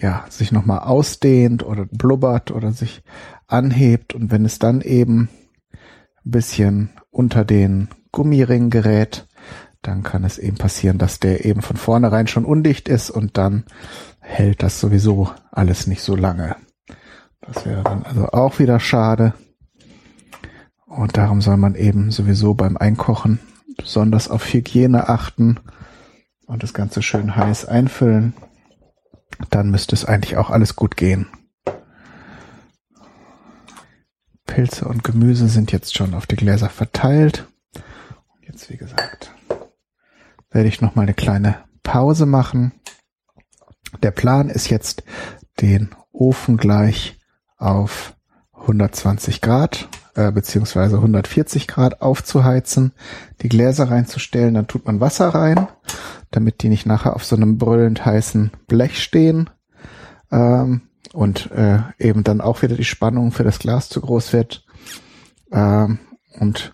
ja, 0.00 0.24
sich 0.30 0.52
nochmal 0.52 0.78
ausdehnt 0.78 1.66
oder 1.66 1.84
blubbert 1.86 2.52
oder 2.52 2.70
sich 2.70 3.02
anhebt 3.48 4.14
und 4.14 4.30
wenn 4.30 4.44
es 4.44 4.60
dann 4.60 4.80
eben 4.80 5.28
ein 6.24 6.30
bisschen 6.30 6.90
unter 7.10 7.44
den 7.44 7.88
Gummiring 8.12 8.70
gerät, 8.70 9.26
dann 9.86 10.02
kann 10.02 10.24
es 10.24 10.38
eben 10.38 10.56
passieren, 10.56 10.98
dass 10.98 11.20
der 11.20 11.44
eben 11.44 11.62
von 11.62 11.76
vornherein 11.76 12.26
schon 12.26 12.44
undicht 12.44 12.88
ist 12.88 13.10
und 13.10 13.36
dann 13.36 13.64
hält 14.20 14.62
das 14.62 14.80
sowieso 14.80 15.30
alles 15.52 15.86
nicht 15.86 16.02
so 16.02 16.16
lange. 16.16 16.56
Das 17.40 17.66
wäre 17.66 17.82
dann 17.82 18.04
also 18.04 18.28
auch 18.28 18.58
wieder 18.58 18.80
schade. 18.80 19.34
Und 20.86 21.16
darum 21.16 21.40
soll 21.40 21.56
man 21.56 21.74
eben 21.74 22.10
sowieso 22.10 22.54
beim 22.54 22.76
Einkochen 22.76 23.40
besonders 23.76 24.28
auf 24.28 24.44
Hygiene 24.52 25.08
achten 25.08 25.60
und 26.46 26.62
das 26.62 26.72
Ganze 26.72 27.02
schön 27.02 27.36
heiß 27.36 27.66
einfüllen. 27.66 28.34
Dann 29.50 29.70
müsste 29.70 29.94
es 29.94 30.04
eigentlich 30.04 30.36
auch 30.36 30.50
alles 30.50 30.76
gut 30.76 30.96
gehen. 30.96 31.26
Pilze 34.46 34.86
und 34.86 35.02
Gemüse 35.02 35.48
sind 35.48 35.72
jetzt 35.72 35.96
schon 35.96 36.14
auf 36.14 36.26
die 36.26 36.36
Gläser 36.36 36.68
verteilt. 36.68 37.46
Und 37.74 38.46
jetzt, 38.46 38.70
wie 38.70 38.76
gesagt, 38.76 39.33
werde 40.54 40.68
ich 40.68 40.80
noch 40.80 40.94
mal 40.94 41.02
eine 41.02 41.14
kleine 41.14 41.56
Pause 41.82 42.24
machen. 42.24 42.72
Der 44.02 44.10
Plan 44.10 44.48
ist 44.48 44.70
jetzt, 44.70 45.04
den 45.60 45.94
Ofen 46.12 46.56
gleich 46.56 47.18
auf 47.58 48.14
120 48.52 49.40
Grad 49.40 49.88
äh, 50.14 50.30
beziehungsweise 50.30 50.96
140 50.96 51.66
Grad 51.66 52.00
aufzuheizen, 52.00 52.92
die 53.42 53.48
Gläser 53.48 53.90
reinzustellen, 53.90 54.54
dann 54.54 54.66
tut 54.66 54.86
man 54.86 55.00
Wasser 55.00 55.28
rein, 55.28 55.68
damit 56.30 56.62
die 56.62 56.68
nicht 56.68 56.86
nachher 56.86 57.16
auf 57.16 57.24
so 57.24 57.36
einem 57.36 57.58
brüllend 57.58 58.04
heißen 58.04 58.52
Blech 58.66 59.02
stehen 59.02 59.50
ähm, 60.30 60.82
und 61.12 61.50
äh, 61.52 61.80
eben 61.98 62.24
dann 62.24 62.40
auch 62.40 62.62
wieder 62.62 62.76
die 62.76 62.84
Spannung 62.84 63.32
für 63.32 63.44
das 63.44 63.58
Glas 63.58 63.88
zu 63.88 64.00
groß 64.00 64.32
wird. 64.32 64.64
Ähm, 65.52 65.98
und 66.38 66.72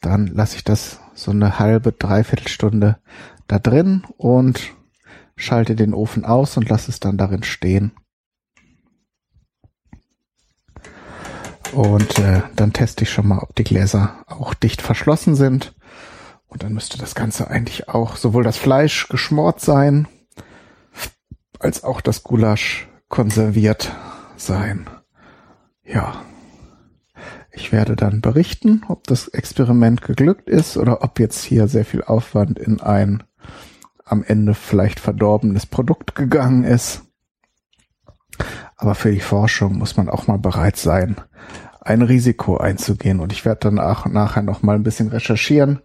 dann 0.00 0.26
lasse 0.26 0.56
ich 0.56 0.64
das 0.64 1.00
so 1.16 1.30
eine 1.30 1.58
halbe, 1.58 1.92
dreiviertel 1.92 2.48
Stunde 2.48 2.98
da 3.48 3.58
drin 3.58 4.04
und 4.16 4.74
schalte 5.36 5.74
den 5.74 5.94
Ofen 5.94 6.24
aus 6.24 6.56
und 6.56 6.68
lasse 6.68 6.90
es 6.90 7.00
dann 7.00 7.16
darin 7.16 7.42
stehen. 7.42 7.92
Und 11.72 12.18
äh, 12.18 12.42
dann 12.54 12.72
teste 12.72 13.04
ich 13.04 13.10
schon 13.10 13.28
mal, 13.28 13.38
ob 13.38 13.54
die 13.54 13.64
Gläser 13.64 14.24
auch 14.26 14.54
dicht 14.54 14.82
verschlossen 14.82 15.34
sind. 15.34 15.74
Und 16.46 16.62
dann 16.62 16.72
müsste 16.72 16.96
das 16.96 17.14
Ganze 17.14 17.50
eigentlich 17.50 17.88
auch 17.88 18.16
sowohl 18.16 18.44
das 18.44 18.56
Fleisch 18.56 19.08
geschmort 19.08 19.60
sein, 19.60 20.06
als 21.58 21.82
auch 21.82 22.00
das 22.00 22.22
Gulasch 22.22 22.88
konserviert 23.08 23.92
sein. 24.36 24.86
Ja. 25.82 26.22
Ich 27.56 27.72
werde 27.72 27.96
dann 27.96 28.20
berichten, 28.20 28.82
ob 28.86 29.04
das 29.04 29.28
Experiment 29.28 30.02
geglückt 30.02 30.48
ist 30.48 30.76
oder 30.76 31.02
ob 31.02 31.18
jetzt 31.18 31.42
hier 31.42 31.68
sehr 31.68 31.86
viel 31.86 32.04
Aufwand 32.04 32.58
in 32.58 32.80
ein 32.80 33.24
am 34.04 34.22
Ende 34.22 34.54
vielleicht 34.54 35.00
verdorbenes 35.00 35.66
Produkt 35.66 36.14
gegangen 36.14 36.64
ist. 36.64 37.02
Aber 38.76 38.94
für 38.94 39.10
die 39.10 39.20
Forschung 39.20 39.78
muss 39.78 39.96
man 39.96 40.10
auch 40.10 40.26
mal 40.26 40.38
bereit 40.38 40.76
sein, 40.76 41.16
ein 41.80 42.02
Risiko 42.02 42.58
einzugehen. 42.58 43.20
Und 43.20 43.32
ich 43.32 43.46
werde 43.46 43.70
dann 43.70 43.80
auch 43.80 44.04
nachher 44.04 44.42
noch 44.42 44.62
mal 44.62 44.76
ein 44.76 44.82
bisschen 44.82 45.08
recherchieren. 45.08 45.80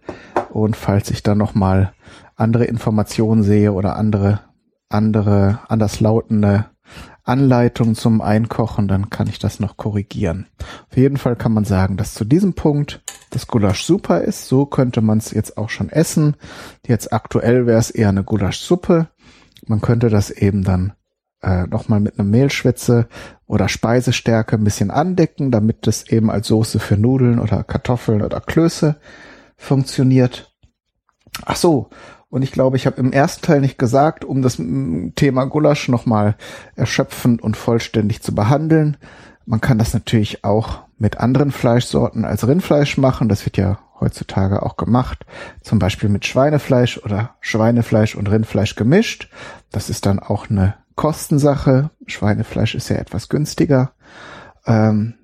Und 0.50 0.76
falls 0.76 1.10
ich 1.10 1.22
dann 1.22 1.38
noch 1.38 1.54
mal 1.54 1.94
andere 2.36 2.64
Informationen 2.64 3.42
sehe 3.42 3.72
oder 3.72 3.96
andere, 3.96 4.40
andere, 4.90 5.60
anders 5.68 6.00
lautende 6.00 6.66
Anleitung 7.24 7.94
zum 7.94 8.20
Einkochen, 8.20 8.88
dann 8.88 9.10
kann 9.10 9.28
ich 9.28 9.38
das 9.38 9.60
noch 9.60 9.76
korrigieren. 9.76 10.46
Auf 10.90 10.96
jeden 10.96 11.16
Fall 11.16 11.36
kann 11.36 11.52
man 11.52 11.64
sagen, 11.64 11.96
dass 11.96 12.14
zu 12.14 12.24
diesem 12.24 12.54
Punkt 12.54 13.02
das 13.30 13.46
Gulasch 13.46 13.84
super 13.84 14.22
ist. 14.22 14.48
So 14.48 14.66
könnte 14.66 15.00
man 15.00 15.18
es 15.18 15.30
jetzt 15.30 15.56
auch 15.56 15.70
schon 15.70 15.88
essen. 15.88 16.36
Jetzt 16.86 17.12
aktuell 17.12 17.66
wäre 17.66 17.78
es 17.78 17.90
eher 17.90 18.08
eine 18.08 18.24
Gulaschsuppe. 18.24 19.08
Man 19.66 19.80
könnte 19.80 20.10
das 20.10 20.30
eben 20.30 20.64
dann 20.64 20.94
äh, 21.42 21.66
nochmal 21.66 22.00
mit 22.00 22.18
einer 22.18 22.28
Mehlschwitze 22.28 23.08
oder 23.46 23.68
Speisestärke 23.68 24.56
ein 24.56 24.64
bisschen 24.64 24.90
andecken, 24.90 25.50
damit 25.50 25.86
das 25.86 26.08
eben 26.08 26.30
als 26.30 26.48
Soße 26.48 26.78
für 26.78 26.96
Nudeln 26.96 27.38
oder 27.38 27.64
Kartoffeln 27.64 28.22
oder 28.22 28.40
Klöße 28.40 28.96
funktioniert. 29.56 30.52
Ach 31.44 31.56
so, 31.56 31.88
und 32.32 32.40
ich 32.40 32.50
glaube, 32.50 32.78
ich 32.78 32.86
habe 32.86 32.96
im 32.96 33.12
ersten 33.12 33.44
Teil 33.44 33.60
nicht 33.60 33.78
gesagt, 33.78 34.24
um 34.24 34.40
das 34.40 34.56
Thema 34.56 35.44
Gulasch 35.44 35.90
nochmal 35.90 36.34
erschöpfend 36.76 37.42
und 37.42 37.58
vollständig 37.58 38.22
zu 38.22 38.34
behandeln. 38.34 38.96
Man 39.44 39.60
kann 39.60 39.76
das 39.76 39.92
natürlich 39.92 40.42
auch 40.42 40.78
mit 40.96 41.20
anderen 41.20 41.52
Fleischsorten 41.52 42.24
als 42.24 42.48
Rindfleisch 42.48 42.96
machen. 42.96 43.28
Das 43.28 43.44
wird 43.44 43.58
ja 43.58 43.80
heutzutage 44.00 44.62
auch 44.62 44.78
gemacht. 44.78 45.26
Zum 45.60 45.78
Beispiel 45.78 46.08
mit 46.08 46.24
Schweinefleisch 46.24 46.96
oder 47.04 47.34
Schweinefleisch 47.40 48.14
und 48.14 48.30
Rindfleisch 48.30 48.76
gemischt. 48.76 49.28
Das 49.70 49.90
ist 49.90 50.06
dann 50.06 50.18
auch 50.18 50.48
eine 50.48 50.76
Kostensache. 50.94 51.90
Schweinefleisch 52.06 52.74
ist 52.74 52.88
ja 52.88 52.96
etwas 52.96 53.28
günstiger. 53.28 53.92
Ähm, 54.66 55.16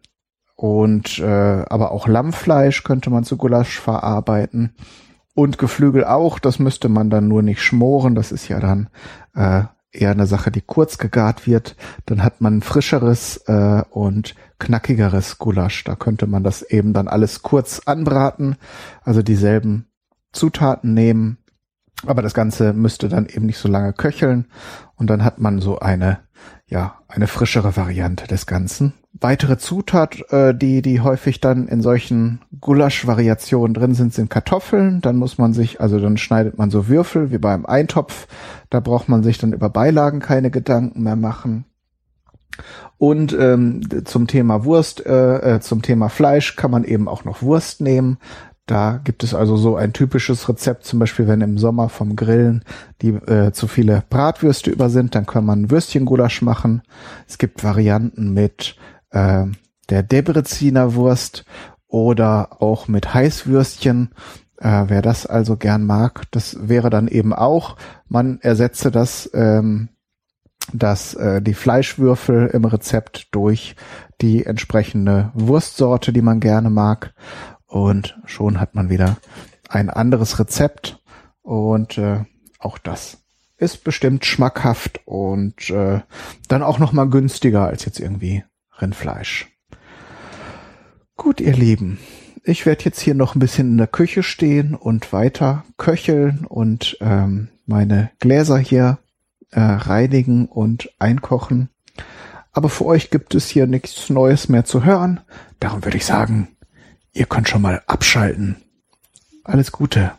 und 0.56 1.20
äh, 1.20 1.64
aber 1.70 1.90
auch 1.90 2.06
Lammfleisch 2.06 2.84
könnte 2.84 3.08
man 3.08 3.24
zu 3.24 3.38
Gulasch 3.38 3.80
verarbeiten. 3.80 4.74
Und 5.34 5.58
Geflügel 5.58 6.04
auch, 6.04 6.38
das 6.38 6.58
müsste 6.58 6.88
man 6.88 7.10
dann 7.10 7.28
nur 7.28 7.42
nicht 7.42 7.62
schmoren, 7.62 8.14
das 8.14 8.32
ist 8.32 8.48
ja 8.48 8.58
dann 8.58 8.88
äh, 9.34 9.64
eher 9.92 10.10
eine 10.10 10.26
Sache, 10.26 10.50
die 10.50 10.60
kurz 10.60 10.98
gegart 10.98 11.46
wird. 11.46 11.76
Dann 12.06 12.22
hat 12.22 12.40
man 12.40 12.62
frischeres 12.62 13.38
äh, 13.46 13.82
und 13.90 14.34
knackigeres 14.58 15.38
Gulasch. 15.38 15.84
Da 15.84 15.96
könnte 15.96 16.26
man 16.26 16.44
das 16.44 16.62
eben 16.62 16.92
dann 16.92 17.08
alles 17.08 17.42
kurz 17.42 17.80
anbraten, 17.86 18.56
also 19.02 19.22
dieselben 19.22 19.86
Zutaten 20.32 20.94
nehmen. 20.94 21.38
Aber 22.06 22.22
das 22.22 22.34
Ganze 22.34 22.72
müsste 22.72 23.08
dann 23.08 23.26
eben 23.26 23.46
nicht 23.46 23.58
so 23.58 23.68
lange 23.68 23.92
köcheln 23.92 24.46
und 24.94 25.10
dann 25.10 25.24
hat 25.24 25.40
man 25.40 25.60
so 25.60 25.80
eine, 25.80 26.20
ja, 26.66 27.00
eine 27.08 27.26
frischere 27.26 27.76
Variante 27.76 28.28
des 28.28 28.46
Ganzen. 28.46 28.94
Weitere 29.20 29.58
Zutat, 29.58 30.30
äh, 30.30 30.54
die, 30.54 30.80
die 30.80 31.00
häufig 31.00 31.40
dann 31.40 31.66
in 31.66 31.82
solchen 31.82 32.40
Gulasch-Variationen 32.60 33.74
drin 33.74 33.94
sind, 33.94 34.14
sind 34.14 34.30
Kartoffeln. 34.30 35.00
Dann 35.00 35.16
muss 35.16 35.38
man 35.38 35.52
sich, 35.52 35.80
also 35.80 35.98
dann 35.98 36.16
schneidet 36.16 36.56
man 36.56 36.70
so 36.70 36.88
Würfel 36.88 37.32
wie 37.32 37.38
beim 37.38 37.66
Eintopf. 37.66 38.28
Da 38.70 38.80
braucht 38.80 39.08
man 39.08 39.22
sich 39.22 39.38
dann 39.38 39.52
über 39.52 39.70
Beilagen 39.70 40.20
keine 40.20 40.50
Gedanken 40.50 41.02
mehr 41.02 41.16
machen. 41.16 41.64
Und 42.96 43.36
ähm, 43.38 43.80
zum 44.04 44.26
Thema 44.26 44.64
Wurst, 44.64 45.04
äh, 45.04 45.56
äh, 45.56 45.60
zum 45.60 45.82
Thema 45.82 46.08
Fleisch 46.08 46.56
kann 46.56 46.70
man 46.70 46.84
eben 46.84 47.08
auch 47.08 47.24
noch 47.24 47.42
Wurst 47.42 47.80
nehmen. 47.80 48.18
Da 48.66 49.00
gibt 49.02 49.24
es 49.24 49.34
also 49.34 49.56
so 49.56 49.76
ein 49.76 49.94
typisches 49.94 50.48
Rezept, 50.48 50.84
zum 50.84 50.98
Beispiel 50.98 51.26
wenn 51.26 51.40
im 51.40 51.56
Sommer 51.56 51.88
vom 51.88 52.16
Grillen 52.16 52.64
die 53.00 53.10
äh, 53.10 53.52
zu 53.52 53.66
viele 53.66 54.04
Bratwürste 54.10 54.70
über 54.70 54.90
sind, 54.90 55.14
dann 55.14 55.24
kann 55.24 55.46
man 55.46 55.70
Würstchengulasch 55.70 56.42
machen. 56.42 56.82
Es 57.26 57.38
gibt 57.38 57.64
Varianten 57.64 58.34
mit 58.34 58.76
äh, 59.10 59.44
der 59.90 60.02
Debreziner 60.02 60.94
Wurst 60.94 61.44
oder 61.86 62.60
auch 62.62 62.88
mit 62.88 63.14
Heißwürstchen. 63.14 64.10
Äh, 64.58 64.84
wer 64.88 65.02
das 65.02 65.26
also 65.26 65.56
gern 65.56 65.84
mag, 65.84 66.24
das 66.32 66.68
wäre 66.68 66.90
dann 66.90 67.08
eben 67.08 67.32
auch, 67.32 67.76
man 68.08 68.40
ersetze 68.40 68.90
das, 68.90 69.30
ähm, 69.32 69.88
das 70.72 71.14
äh, 71.14 71.40
die 71.40 71.54
Fleischwürfel 71.54 72.48
im 72.48 72.64
Rezept 72.64 73.28
durch 73.34 73.76
die 74.20 74.44
entsprechende 74.44 75.30
Wurstsorte, 75.34 76.12
die 76.12 76.22
man 76.22 76.40
gerne 76.40 76.70
mag. 76.70 77.14
und 77.66 78.18
schon 78.24 78.60
hat 78.60 78.74
man 78.74 78.90
wieder 78.90 79.18
ein 79.68 79.90
anderes 79.90 80.38
Rezept 80.38 81.00
und 81.42 81.98
äh, 81.98 82.24
auch 82.58 82.78
das 82.78 83.18
ist 83.58 83.84
bestimmt 83.84 84.24
schmackhaft 84.24 85.00
und 85.04 85.68
äh, 85.70 86.00
dann 86.48 86.62
auch 86.62 86.78
noch 86.78 86.92
mal 86.92 87.08
günstiger 87.08 87.66
als 87.66 87.84
jetzt 87.84 88.00
irgendwie 88.00 88.44
Rindfleisch. 88.80 89.46
Gut, 91.16 91.40
ihr 91.40 91.52
Lieben, 91.52 91.98
ich 92.44 92.64
werde 92.64 92.84
jetzt 92.84 93.00
hier 93.00 93.14
noch 93.14 93.34
ein 93.34 93.40
bisschen 93.40 93.72
in 93.72 93.78
der 93.78 93.88
Küche 93.88 94.22
stehen 94.22 94.74
und 94.74 95.12
weiter 95.12 95.64
köcheln 95.76 96.46
und 96.46 96.96
ähm, 97.00 97.48
meine 97.66 98.10
Gläser 98.20 98.58
hier 98.58 98.98
äh, 99.50 99.60
reinigen 99.60 100.46
und 100.46 100.90
einkochen. 100.98 101.68
Aber 102.52 102.68
für 102.68 102.86
euch 102.86 103.10
gibt 103.10 103.34
es 103.34 103.48
hier 103.48 103.66
nichts 103.66 104.10
Neues 104.10 104.48
mehr 104.48 104.64
zu 104.64 104.84
hören. 104.84 105.20
Darum 105.60 105.84
würde 105.84 105.96
ich 105.96 106.06
sagen, 106.06 106.48
ihr 107.12 107.26
könnt 107.26 107.48
schon 107.48 107.62
mal 107.62 107.82
abschalten. 107.86 108.56
Alles 109.44 109.72
Gute. 109.72 110.12